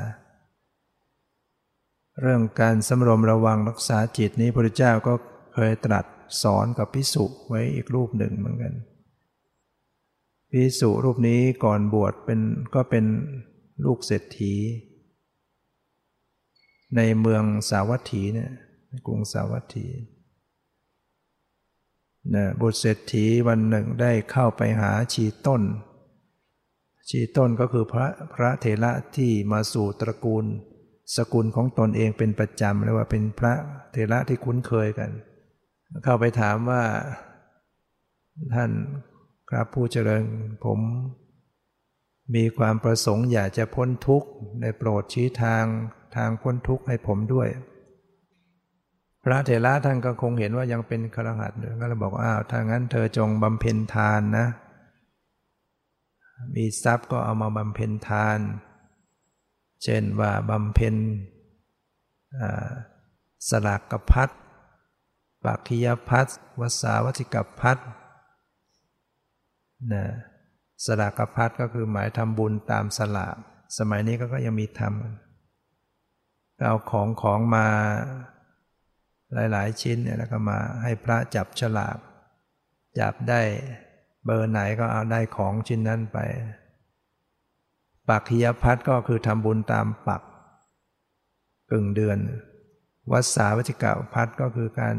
[2.21, 5.13] เรื่องการสำรวมระวังรักษาจิตนี้พระพุทธเจ้าก็
[5.53, 6.05] เคยตรัส
[6.43, 8.73] สอนกับพิสุไว้อีกรูปหนึ่งเหมือนกัน
[10.51, 12.39] พิสุรูปนี้ก่อนบวชเป็น
[12.75, 13.05] ก็เป็น
[13.85, 14.53] ลูกเศรษฐี
[16.95, 18.51] ในเมืองสาวัตถีเนี่ย
[19.07, 19.87] กรุงสาวัตถี
[22.35, 25.61] นะบุตรเศรษฐีวันหนึ่งได้เข้าไปหาชีต้น
[27.09, 30.45] ชีต้นก็คือพระพระเถระที่มาสู่ตระกูล
[31.15, 33.53] สกุลของตนเองเป็นประจำเรียกว่าเป็นพระ
[33.91, 35.11] เถระที่คุ้นเคยกัน
[36.03, 36.83] เข้าไปถามว่า
[38.53, 38.71] ท่าน
[39.55, 40.23] ครับผู้เจริญ
[40.65, 40.79] ผม
[42.35, 44.29] มีความประสงค์อยากจะพ้นทุกข์
[44.61, 45.65] ในโปรดชี้ทาง
[46.15, 47.49] ทางพ้นทุกข์ให้ผมด้วย
[49.23, 54.47] พระเถระท่านก็คงเห็นว่ายังเป็นครหัสก็เลยบอกอ้าวถ้างั้นเธอจงบำเพ็ญทานนะ
[56.55, 58.39] มีทรัพย์ก็เอามาบำเพ็ญทาน
[59.83, 60.95] เช่นว่าบำเพ็ญ
[63.49, 64.29] สลากกพัด
[65.43, 66.27] ปักขิยพัด
[66.59, 67.79] วสาวัติกพัด
[69.93, 70.05] นะ
[70.85, 73.37] สลากพัดก็คือหมายทำบุญตามสลาก
[73.77, 77.67] สมัยนี้ก็ยังมีทำเอาของของมา
[79.51, 81.97] หลาย ๆ ชิ้นเนี่ยแล้วก็มาให้พระจับฉลาก
[82.99, 83.41] จับได้
[84.25, 86.17] เบอร์ไหนก็เอาได้ของชิ้นนั้นไป
[88.09, 90.21] ปักขิยพัดก็คือทำบุญตามปัก
[91.71, 92.19] กึ่งเดือน
[93.11, 94.95] วัดสาวัติกาพัดก็คือการ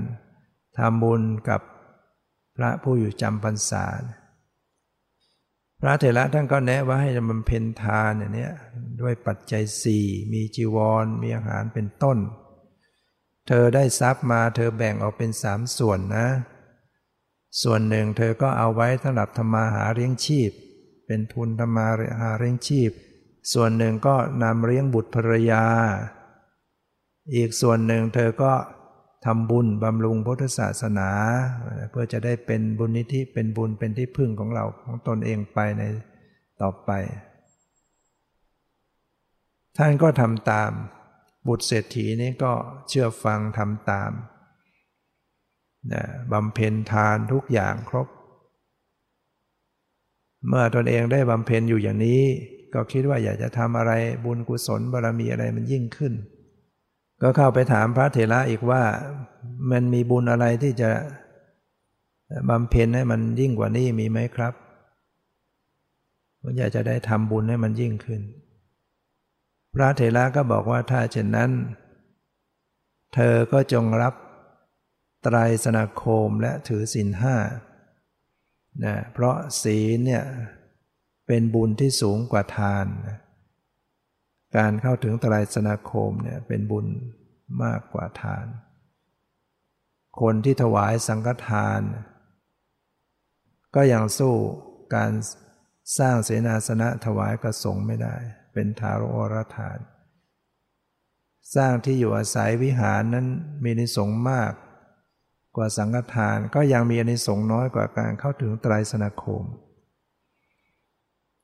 [0.79, 1.61] ทำบุญกับ
[2.57, 3.85] พระผู้อยู่จำพรรษา
[5.85, 8.49] พระเถระท่านก็แนะว่าให้บำเพ็ญทานอย่างนี้
[9.01, 12.19] ด้วยปัจจัยสี่มีจีวร มีอาหารเป็นต้น
[13.49, 16.29] เธอได้ทรัพย์มาเธอแบ่งออกเป็นสามส่วนนะ
[17.63, 20.51] ส่วนหนึ่งเธอก็เอาไว้สำหรับธรรมาหาเลี้ยงชีพ
[21.07, 21.87] เป็นทุนธรรมา
[22.21, 22.91] หาเลี้ยงชีพ
[23.53, 25.65] ส่วนหนึ่งก็นำเลี้ยงบุตรภรรยา
[27.35, 28.53] อีกส่วนหนึ่งเธอก็
[29.27, 31.11] ทำบุญบำรุงพุทธศาสนา
[31.91, 35.83] เพื่อจะได้เป็นบุญนิธิเป็นบุญเป็นที่พึ่งของเราของตนเองไปใน
[36.61, 36.91] ต่อไป
[39.79, 40.71] ท่านก็ทำตาม
[41.49, 42.53] บุตรเศรษฐีนี้ก็
[42.89, 44.13] เชื่อฟังทำตาม
[45.93, 48.09] นะบำเพ็ญทานทุกอย่างครบ
[50.49, 52.23] เมื่อตนเองได้บำเพ็ญอยู่อย่างนี้
[52.75, 53.93] ก็คิดว่าอยากจะทำอะไร
[54.25, 56.13] บุญกุศลบารมีอะไรมันยิ่งขึ้น
[57.23, 58.83] ก็เข้าไปถามพระเถระอีกว่า
[59.71, 60.91] มันมีบุญอะไรที่จะ
[62.49, 64.55] บำเพ็ญให้มันยิ่งกว่านี้มีไหมครับ
[66.41, 68.23] ผมอยากจะได้ทำบุญให้มันยิ่งขึ้น
[69.75, 71.51] พระเถระก็บอกว่าถ้าเช่นนั้น
[73.15, 74.15] เธอก็จงรับ
[75.23, 77.37] ไตรสนาโคมและถือศีลห้า
[78.85, 80.25] นะเพราะศีลเนี่ย
[81.27, 83.19] เป็นบุญที่สูงกว่าทานนะ
[84.57, 86.87] การเข้าถึงตรายสนาคมเนี่ยเป็นบุญ
[87.63, 88.47] มากกว่าทาน
[90.21, 91.81] คนที่ถวายสังฆทาน
[93.75, 94.35] ก็ยังสู้
[94.95, 95.13] การ
[95.99, 98.17] สร้างเสนาสนะถวายกระสงไม่ได้
[98.53, 99.79] เป็นทารโอรทาน
[101.55, 103.27] สร้างที่อยู่อาศัยวิหารนั้น
[103.65, 104.53] มีนิสงมาก
[105.57, 109.43] กว่าสังฆทานก็ยังมีอนิสงน้อยกว่าการเข้าถึงไตรสนาคม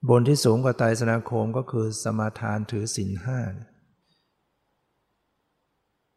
[0.09, 3.41] บนที่สูงกว่าไตรสนาคมก็คือสมาทานถือศีลห้า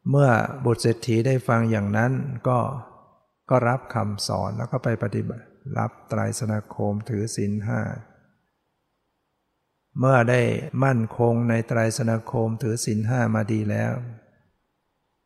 [0.10, 0.30] เมื่อ
[0.66, 2.12] บุตรเศรษฐีได้ฟังอย่างนั้น
[2.48, 2.60] ก็
[3.50, 5.46] ก็รับคำสอนแล้วก็ไปปฏิบัติ
[5.78, 7.82] รับไตรสนาคมถือศีลห้า
[10.00, 10.42] เมื่อได้
[10.84, 13.94] มั่นคงในไตรสนาคมถือศีลห้ามาดีแล้ว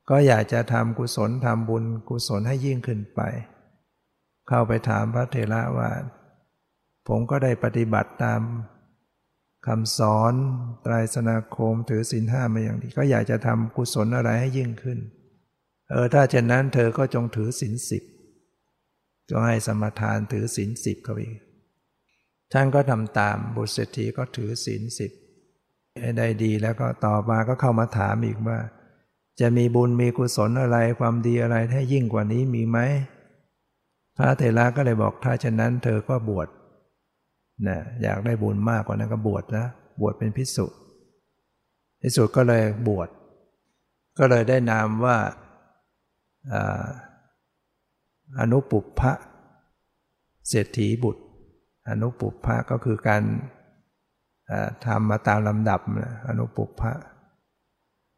[0.09, 3.21] ก็อยากจะทำกุศลทำบุญกุศลให้ยิ่งขึ้นไป
[4.47, 5.89] เข้าไปถามพระเถระว่า
[7.07, 8.41] ผมก็ได้ปฏิบัติตาม
[9.67, 10.33] คำสอน
[10.83, 14.99] ไตรสนาคมถือศีลห้ามาอย่างดีก็อยากจะทำกุศลอะไรให้ยิ่งขึ้น
[15.89, 18.03] เออถ้าเช่นนั้นเธอก็จงถือศีลสิบ
[19.29, 21.37] ก็ให้สมทานถือศีลสิบเขาอีก
[22.53, 25.11] ท่านก็ทำตามบุตรเศรษฐีก็ถือศีลสิบ
[26.01, 28.59] ให้ได้ดีแล้วก็ต่อมาก็เข้ามาถามอีกว่า
[29.39, 32.77] จะมีบุญมีกุศลอะไรความดีอะไรให้ยิ่งกว่านี้มีไหม
[34.17, 36.47] พระเถระก็เลยบอกถ้าเช่นนั้น เธอก็บวช
[37.67, 39.65] นะอยากได้บุญมากกว่านั้นก็บวชนะ
[40.01, 40.67] บวชเป็นพิสุ
[42.01, 43.09] พิสุก็เลยบวช
[44.17, 45.17] ก็เลยได้นามว่า
[48.39, 49.11] อนุปุพพะ
[50.47, 51.23] เศรษฐีบุตร
[51.89, 53.23] อนุปุพพะก็คือการ
[54.85, 56.91] ทำมาตามลำดับนะอนุปุพพะ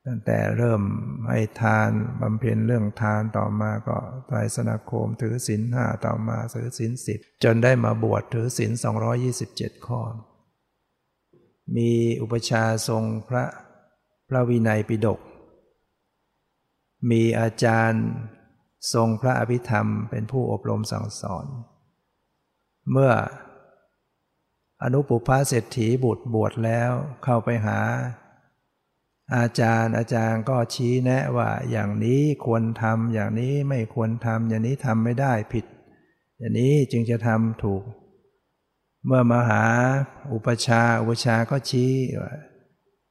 [0.07, 0.83] ตั้งแต่เริ่ม
[1.29, 1.89] ให้ทาน
[2.21, 3.97] บำเพ็ญเรื่องทานต่อมาก็
[4.27, 8.71] ไตรสนาคมถือศีลห้าต่อมาถือศีลสิบจนได้มาบวชถือศีล
[9.29, 10.01] 227 ข้อ
[11.75, 11.91] มี
[12.21, 13.43] อุปชาทรงพระ
[14.29, 15.19] พระวินัยปิฎก
[17.09, 18.05] มีอาจารย์
[18.93, 21.45] ทรงพระอภิธรรมเป็นผู้อบรมสั่งสอน
[22.91, 23.13] เมื่อ
[24.83, 26.91] อนุปุพาเศรษฐีบุตรบวชแล้ว
[27.23, 27.79] เข้าไปหา
[29.35, 35.65] อาจารย์อาจารย์ก็ชี้แนะว่าอย่างนี้ควรทำอย่างนี้ไม่ควรทำอย่างนี้ทำไม่ได้ผิด
[36.39, 37.83] อย่างนี้จึงจะทำถูก
[39.05, 39.63] เมื่อมาหา
[40.33, 42.33] อุปชาอุปชาก็ชี้ว่า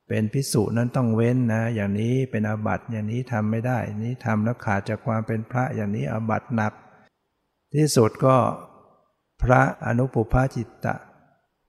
[0.09, 6.73] เป็นพิสุนั้นต้องเว้นนะ อย่างนี้เป็นอาบัติอย่างนี้ทำไม่ได้นี้ทำแล้วขาดจากความเป็นพระอย่างนี้อาบัติหนัก
[7.75, 8.37] ที่สุดก็
[9.43, 10.95] พระอนุปุพาจิตตะ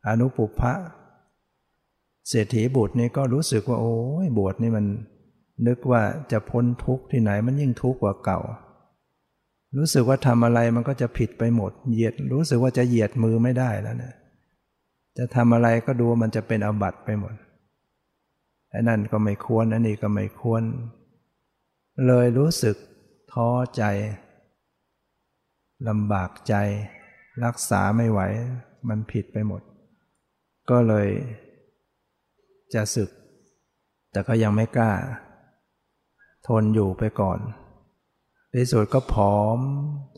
[0.08, 0.74] อนุปุพะ
[2.30, 4.86] เศรษฐีบุตรนี่ก็รู้สึกว่าโอ้ยบวชนี่มัน
[5.68, 6.02] นึกว่า
[6.32, 8.40] จะพ้นทุกข์ที่ไหนมันยิ่งทุกข์กว่าเก่า
[9.78, 14.16] รู้สึกว่าทำอะไรมันก็จะผิดไปหมด เหยียดรู้สึกว่าจะเหยียดมือไม่ได้แล้วเนะ
[15.18, 17.34] จะทำอะไรก็ดูมันจะเป็นอบัติไปหมด
[18.70, 20.64] ไอ้นั่นก็ไม่ควรอันนี้ก็ไม่ควร
[22.08, 22.76] เลยรู้สึก
[23.34, 23.84] ท้อใจ
[25.88, 26.56] ลำบากใจ
[27.44, 28.20] รักษาไม่ไหว
[28.90, 29.62] มันผิดไปหมด
[30.70, 31.08] ก็เลย
[32.74, 33.10] จะศึก
[34.12, 34.94] แต่ก็ยังไม่กล้า
[36.48, 37.40] ทนอยู่ไปก่อน
[38.52, 39.60] ในสุดก็ผอม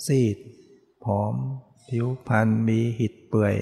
[0.05, 0.37] ซีด
[1.03, 1.33] ผอม
[1.89, 3.55] ผิวพรรณมีหิดเปื่อย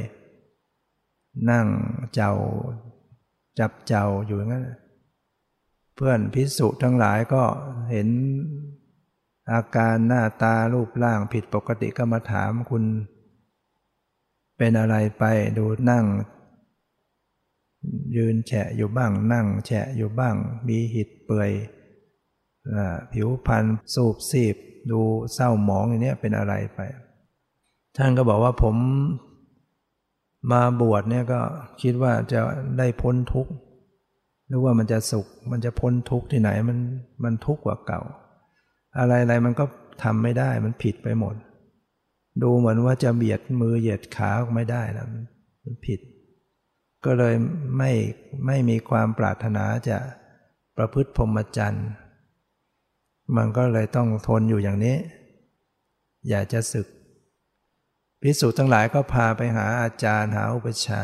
[1.49, 1.67] นั่ง
[2.13, 2.33] เจ้า
[3.59, 4.65] จับเจ้าอยู่งั้น
[5.95, 7.43] เพื่อนพิสุทั้งหลายก็
[7.91, 8.07] เห็น
[9.51, 12.83] อาการหน้าตารูปร่างผิดปกติก็มาถามคุณ
[14.57, 15.23] เป็นอะไรไป
[15.57, 16.05] ดูนั่ง
[18.15, 20.35] ยืนแฉะอยู่บ้างนั่งแฉะอยู่บ้าง
[20.67, 21.51] มีหิดเปื่อย
[23.13, 24.55] ผิวพรรณสูบซีบ
[24.91, 24.99] ดู
[25.33, 26.79] เศร้าหมองอย่างนี้เป็นอะไรไป
[27.97, 28.75] ท่านก็บอกว่าผม
[30.51, 31.39] มาบวชเนี่ยก็
[31.81, 32.39] คิดว่าจะ
[32.77, 33.51] ได้พ้นทุกข์
[34.47, 36.77] หรือว่ามันจะสุข มันจะพ้นทุกข์ที่ไหนมัน
[37.23, 38.01] มันทุกข์กว่าเก่า
[38.99, 39.65] อะไรอะไรมันก็
[40.03, 41.35] ทำไม่ได้มันผิดไปหมด
[42.41, 45.07] ดูเหมือนว่าจะเบียดมือเหยียดขาออกไม่ได้แล้ว
[45.63, 45.99] มันผิด
[47.07, 47.35] ก็เลย
[47.77, 47.91] ไม่
[48.45, 49.97] ไม่มีความปรารถนาจะ
[50.77, 51.87] ประพฤติพรหมจรรย์
[53.35, 54.97] มันก็เลยต้องทนอยู่อย่างนี้
[56.29, 56.87] อยากจะศึก
[58.21, 61.03] พิสูจน์ทั้งหลายก็พาไปหาอาจารย์หาอุปชา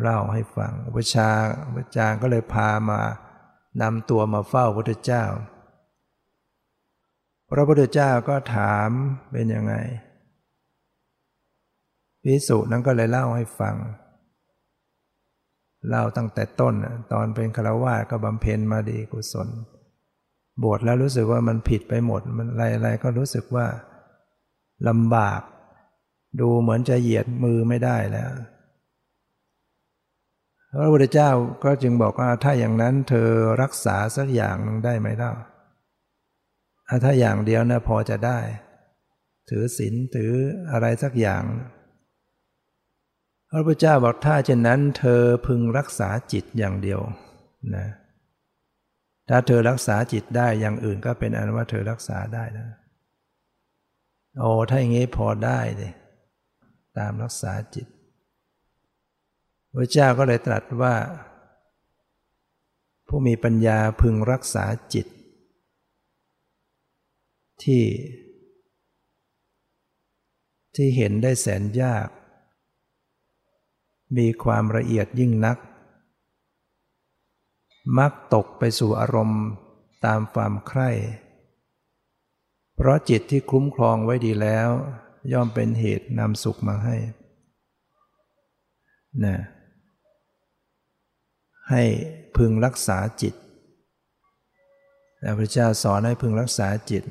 [0.00, 1.28] เล่าให้ฟัง อุปชา
[1.66, 3.00] อุปจารย์ก็เลยพามา
[3.82, 5.24] นำตัวมาเฝ้าพระพุทธเจ้า
[7.50, 8.88] พระพุทธเจ้าก็ถาม
[9.32, 9.74] เป็นยังไง
[12.22, 13.76] พิสุนั้นก็เลยเล่าให้ฟัง
[15.88, 16.74] เล่าตั้งแต่ต้น
[17.12, 19.48] ตอนเป็นฆราวาสก็บำเพ็ญมาดีกุศล
[20.62, 23.66] บวชแล้วรู้สึกว่ามันผิดไปหมด มันอะไรๆก็รู้สึกว่า
[24.88, 25.40] ลำบาก
[26.40, 28.30] ดูเหมือนจะเหยียดมือไม่ได้แล้ว
[30.78, 31.30] พระพุทธเจ้า
[31.64, 33.28] ก็จึงบอกว่าถ้าอย่างนั้นเธอ
[33.62, 35.32] รักษาสักอย่างนึงได้ไหมเล่า
[37.04, 38.38] ถ้าอย่างเดียวนะพอจะได้
[39.48, 40.32] ถือศีลถือ
[40.72, 41.42] อะไรสักอย่าง
[43.50, 47.00] พระพุทธเจ้าบอกถ้าเช่นนั้นเธอพึงรักษาจิตอย่างเดียว
[47.76, 47.86] นะ
[49.28, 52.66] ถ้าเธอรักษาจิตได้อย่างอื่นก็เป็นอันว่าเธอรักษาได้นะ
[54.38, 55.92] โอ้ถ้าอย่างนี้พอได้เลย
[56.98, 57.86] ตามรักษาจิต
[59.72, 60.94] พระเจ้าก็เลยตรัสว่า
[63.08, 65.06] ผู้มีปัญญาพึงรักษาจิต
[67.62, 67.84] ที่
[70.74, 72.08] ที่เห็นได้แสนยาก
[74.16, 75.58] มีความละเอียดยิ่งนัก
[77.98, 79.42] มักตกไปสู่อารมณ์
[80.06, 80.90] ตามความใคร่
[82.76, 84.68] เพราะจิตที่คุ้มครองไว้ดีแล้ว
[85.32, 86.96] ย่อมเป็นเหตุนำสุขมาให้
[89.24, 89.36] นะ
[91.70, 91.82] ให้
[92.36, 93.34] พึงรักษาจิต
[95.38, 97.02] พระเจ้าสอนให้พึงรักษาจิต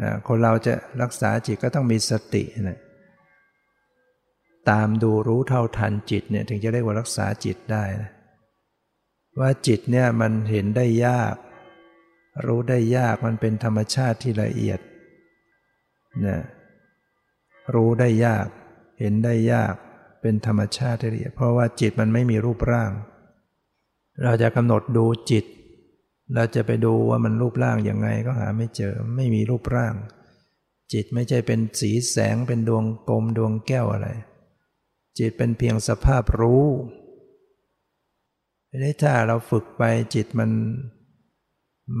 [0.00, 2.78] นะคนเราจะรักษาจิตก็ต้องมีสตินะ
[4.70, 8.10] ตามดูรู้เท่าทันจิตเนี่ยถึงจะเรียกว่ารักษาจิตได้นะ
[9.40, 11.34] ว่าจิตเนี่ยมันเห็นได้ยาก
[12.46, 14.80] รู้ได้ยากมันเป็นธรรมชาติที่ละเอียด
[16.26, 16.38] นะ
[17.74, 18.46] รู้ได้ยาก
[19.00, 19.74] เห็นได้ยาก
[20.22, 22.92] เป็นธรรมชาติที่ละเอียด เพราะว่าจิตมันไม่มีรูปร่าง
[24.24, 25.44] เราจะกำหนดดูจิต
[26.34, 29.94] เราจะไปดูว่ามันรูปร่างยังไงก็หาไม่เจอไม่มีรูปร่าง
[30.92, 34.08] จิตไม่ใช่เป็นสีแสงเป็นดวงกลมดวงแก้วอะไร
[35.18, 36.66] จิตเป็นเพียงสภาพรู้
[38.68, 39.82] ทีนี้ถ้าเราฝึกไป
[40.14, 40.50] จิตมัน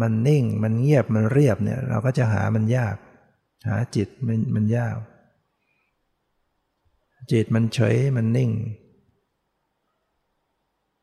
[0.00, 2.96] มันนิ่งมันเงียบมันเรียบเนี่ย เราก็จะหามันยาก
[3.68, 4.96] หาจิตมันมันยาก
[7.32, 8.50] จิตมันเฉยมันนิ่ง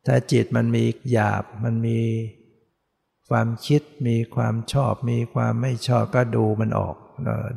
[0.06, 2.00] ถ้าจิตมันมีหยาบมันมี
[3.30, 6.96] ความคิดมีความชอบ มีความไม่ชอบก็ดูมันออก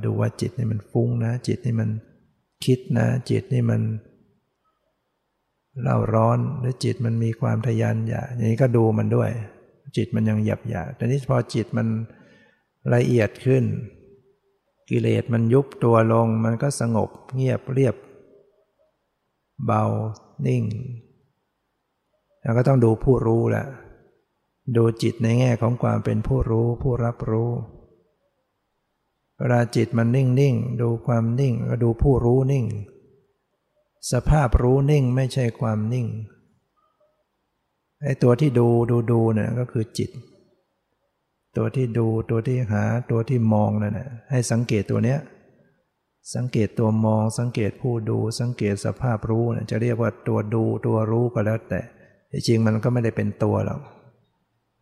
[0.05, 1.91] ดูว่าจิตนี่มันฟุ้งนะ จิตนี่มัน
[2.65, 3.83] คิดนะ จิตนี่มัน
[5.83, 9.31] เล่าร้อนหรือจิตมันมีความทยานอยากอย่างนี้ก็ดูมันด้วย
[9.97, 11.87] จิตมันยังหยับหยาบแต่นี้พอจิตมัน
[12.95, 13.65] ละเอียดขึ้น
[14.91, 17.97] กิเลสมันยุบตัวลงมันก็สงบเงียบเรียบ
[19.65, 19.85] เบา
[20.47, 20.65] นิ่ง
[22.43, 23.67] แล้วก็ต้องดูผู้รู้แหละ
[24.77, 27.51] ดูจิตในแง่ของความเป็นผู้รู้ผู้รับรู้
[29.39, 32.67] เวลาจิตมันนิ่งนิ่งดูความนิ่งก็ดูผู้รู้นิ่ง
[34.13, 36.07] สภาพรู้นิ่งไม่ใช่ความนิ่ง
[38.03, 40.11] ไอ้ตัวที่ดูดูดูเนี่ยก็คือจิต
[41.57, 45.19] ตัวที่ดูตัวที่หาตัวที่มองนั่นแหละให้สังเกตตัวเนี้ย
[46.35, 51.81] สังเกตตัวมองสังเกตผู้ดูสังเกตสภาพรู้เนี่ยจะเรียกว่าตัวดูตัวรู้ก็แล้วแต่
[52.47, 53.81] จริงมันก็ไม่ได้เป็นตัวหรอก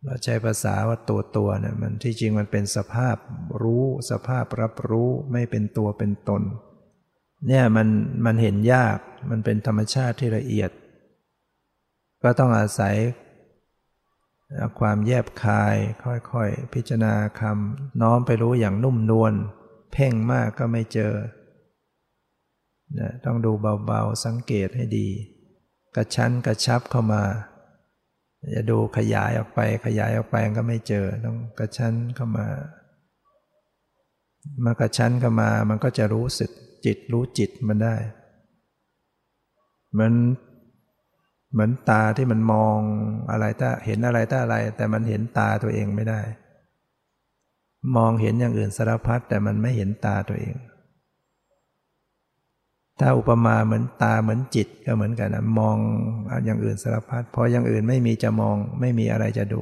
[0.03, 3.15] เราใช้ภาษาว่าตัวตัวเนี่ยมันที่จริงมันเป็นสภาพ
[3.63, 6.41] รู้ สภาพรับรู้ไม่เป็นตัวเป็นตน
[7.47, 7.87] เนี่ยมัน
[8.25, 8.97] มันเห็นยาก
[9.29, 10.71] มันเป็นธรรมชาติที่ละเอียด
[12.23, 12.95] ก็ต้องอาศัย
[14.79, 15.75] ความแยบคาย
[16.31, 19.33] ค่อยๆ พิจารณาคำน้อมไปรู้อย่างนุ่มนวล
[19.93, 21.13] เพ่งมากก็ไม่เจอ
[22.99, 23.51] นะต้องดู
[23.85, 25.07] เบาๆ สังเกตให้ดี
[25.95, 27.23] กระชั้นกระชับเข้ามา
[28.55, 32.47] จะดูขยายออกไปขยายออกไปก็ไม่เจอ ต้องกระชั้นเข้ามา
[34.65, 36.51] มากระชั้นเข้ามามันก็จะรู้สึก
[36.85, 37.95] จิตรู้จิตมันได้
[39.91, 40.13] เหมือน
[41.53, 42.77] เหมือนตาที่มันมอง
[43.31, 46.21] อะไรถ้าเห็นอะไรถ้าอะไร แต่มันเห็นตาตัวเองไม่ได้
[47.95, 50.55] มองเห็นอย่างอื่นสารพัดแต่มันไม่เห็นตาตัวเอง
[52.99, 55.77] ถ้าอุปมาเหมือนตาเหมือนจิตก็เหมือนกันนะมอง
[56.45, 59.61] อย่างอื่นสารพัดพออย่างอื่นไม่มีจะมองไม่มีอะไรจะดู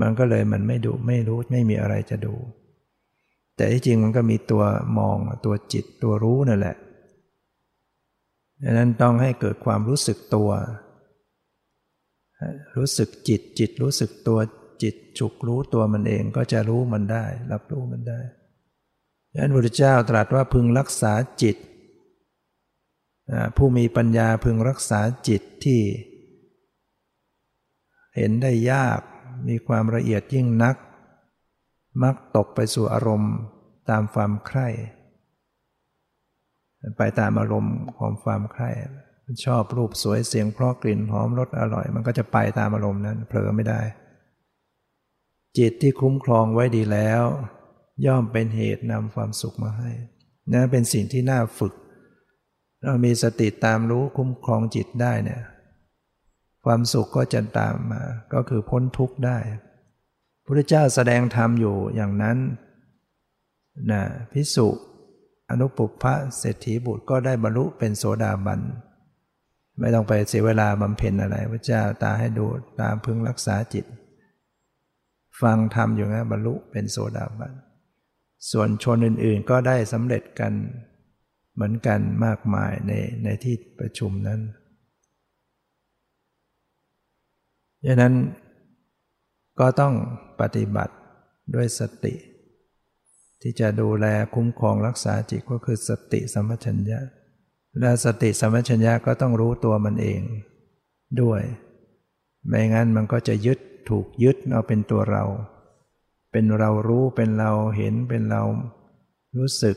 [0.00, 2.34] มันก็เลยมันไม่ดูไม่รู้ไม่มีอะไรจะดู
[3.58, 4.64] แต่ที่จริงมันก็มีตัว
[4.98, 6.76] มองตัวจิตตัวรู้นั่นแหละ
[8.62, 10.50] ดังนั้นต้องให้เกิดความรู้สึกตัว
[12.76, 14.38] รู้สึกจิตจิตรู้สึกตัว
[14.82, 18.20] จิตฉุกรู้ตัวมันเองก็จะรู้มันได้ รับรู้มันได้
[19.32, 21.56] ดังนั้นพระพุทธเจ้าตรัสว่าพึงรักษาจิต
[23.56, 25.80] ผู้มีปัญญาพึงรักษาจิตที่
[28.16, 29.00] เห็นได้ยาก
[29.48, 30.76] มีความละเอียดยิ่งนัก
[32.02, 33.34] มักตกไปสู่อารมณ์
[33.90, 34.68] ตามความใคร่
[36.98, 38.70] ไปตามอารมณ์ของความใคร่
[39.44, 43.80] ชอบรูปสวยเสียงเพราะกลิ่นหอมรสอร่อย มันก็จะไปตามอารมณ์นั้นเผลอไม่ได้
[45.58, 47.22] จิตที่คุ้มครองไว้ดีแล้ว
[48.06, 49.90] ย่อมเป็นเหตุนำความสุขมาให้
[50.52, 51.74] นะเป็นสิ่งที่น่าฝึก
[52.82, 55.42] เรามีสติตามรู้คุ้มครองจิตได้เนี่ย
[56.64, 59.38] ความสุขก็จะตามมา ก็คือพ้นทุกข์ได้
[60.48, 62.38] พระเจ้าแสดงธรรมอยู่อย่างนั้น
[63.90, 64.68] นะพิสุ
[65.50, 68.60] อนุปุพะเศรษฐีบุตรก็ได้บรรลุเป็นโสดาบัน
[69.80, 72.46] ไม่ต้องไปเสียเวลาบำเพ็ญอะไรพระเจ้าตาให้ดู
[72.80, 73.84] ตามพึงรักษาจิต
[75.40, 77.52] ฟังธรรมอยู่นะบรรลุเป็นโสดาบัน
[78.50, 80.52] ส่วนชนอื่นๆก็ได้สำเร็จกัน
[81.54, 82.92] เหมือนกันมากมายใน
[83.24, 84.40] ในที่ประชุมนั้น
[87.84, 88.14] ดังนั้น
[89.60, 89.94] ก็ต้อง
[90.40, 90.94] ปฏิบัติ
[91.54, 92.14] ด้วยสติ
[93.42, 97.00] ที่จะดูแลคุ้มครองรักษาจิตก็คือสติสัมปชัญญะ
[97.80, 100.20] และสติสัมปชัญญะก็ต้องรู้ตัวมันเอง
[101.22, 101.42] ด้วย
[102.46, 103.58] ไม่งั้นมันก็จะยึด
[103.88, 105.24] ถูกยึดเอาเป็นตัวเรา
[106.32, 108.42] เป็นเรารู้เป็นเราเห็นเป็นเรา
[109.38, 109.76] รู้สึก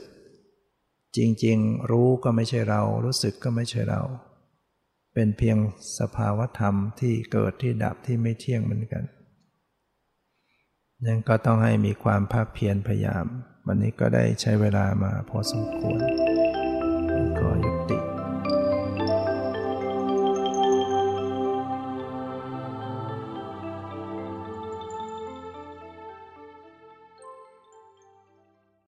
[1.17, 4.01] จริงๆ รู้ก็ไม่ใช่เรา รู้สึกก็ไม่ใช่เรา
[5.13, 5.57] เป็นเพียง
[5.99, 9.03] สภาวธรรมที่เกิดที่ดับที่ไม่เที่ยงเหมือนกัน
[11.07, 13.25] ยังก็ต้องให้มีความภาคเพียรพยายาม
[13.67, 16.30] วันนี้ก็ได้ใช้เวลามาพอสมควร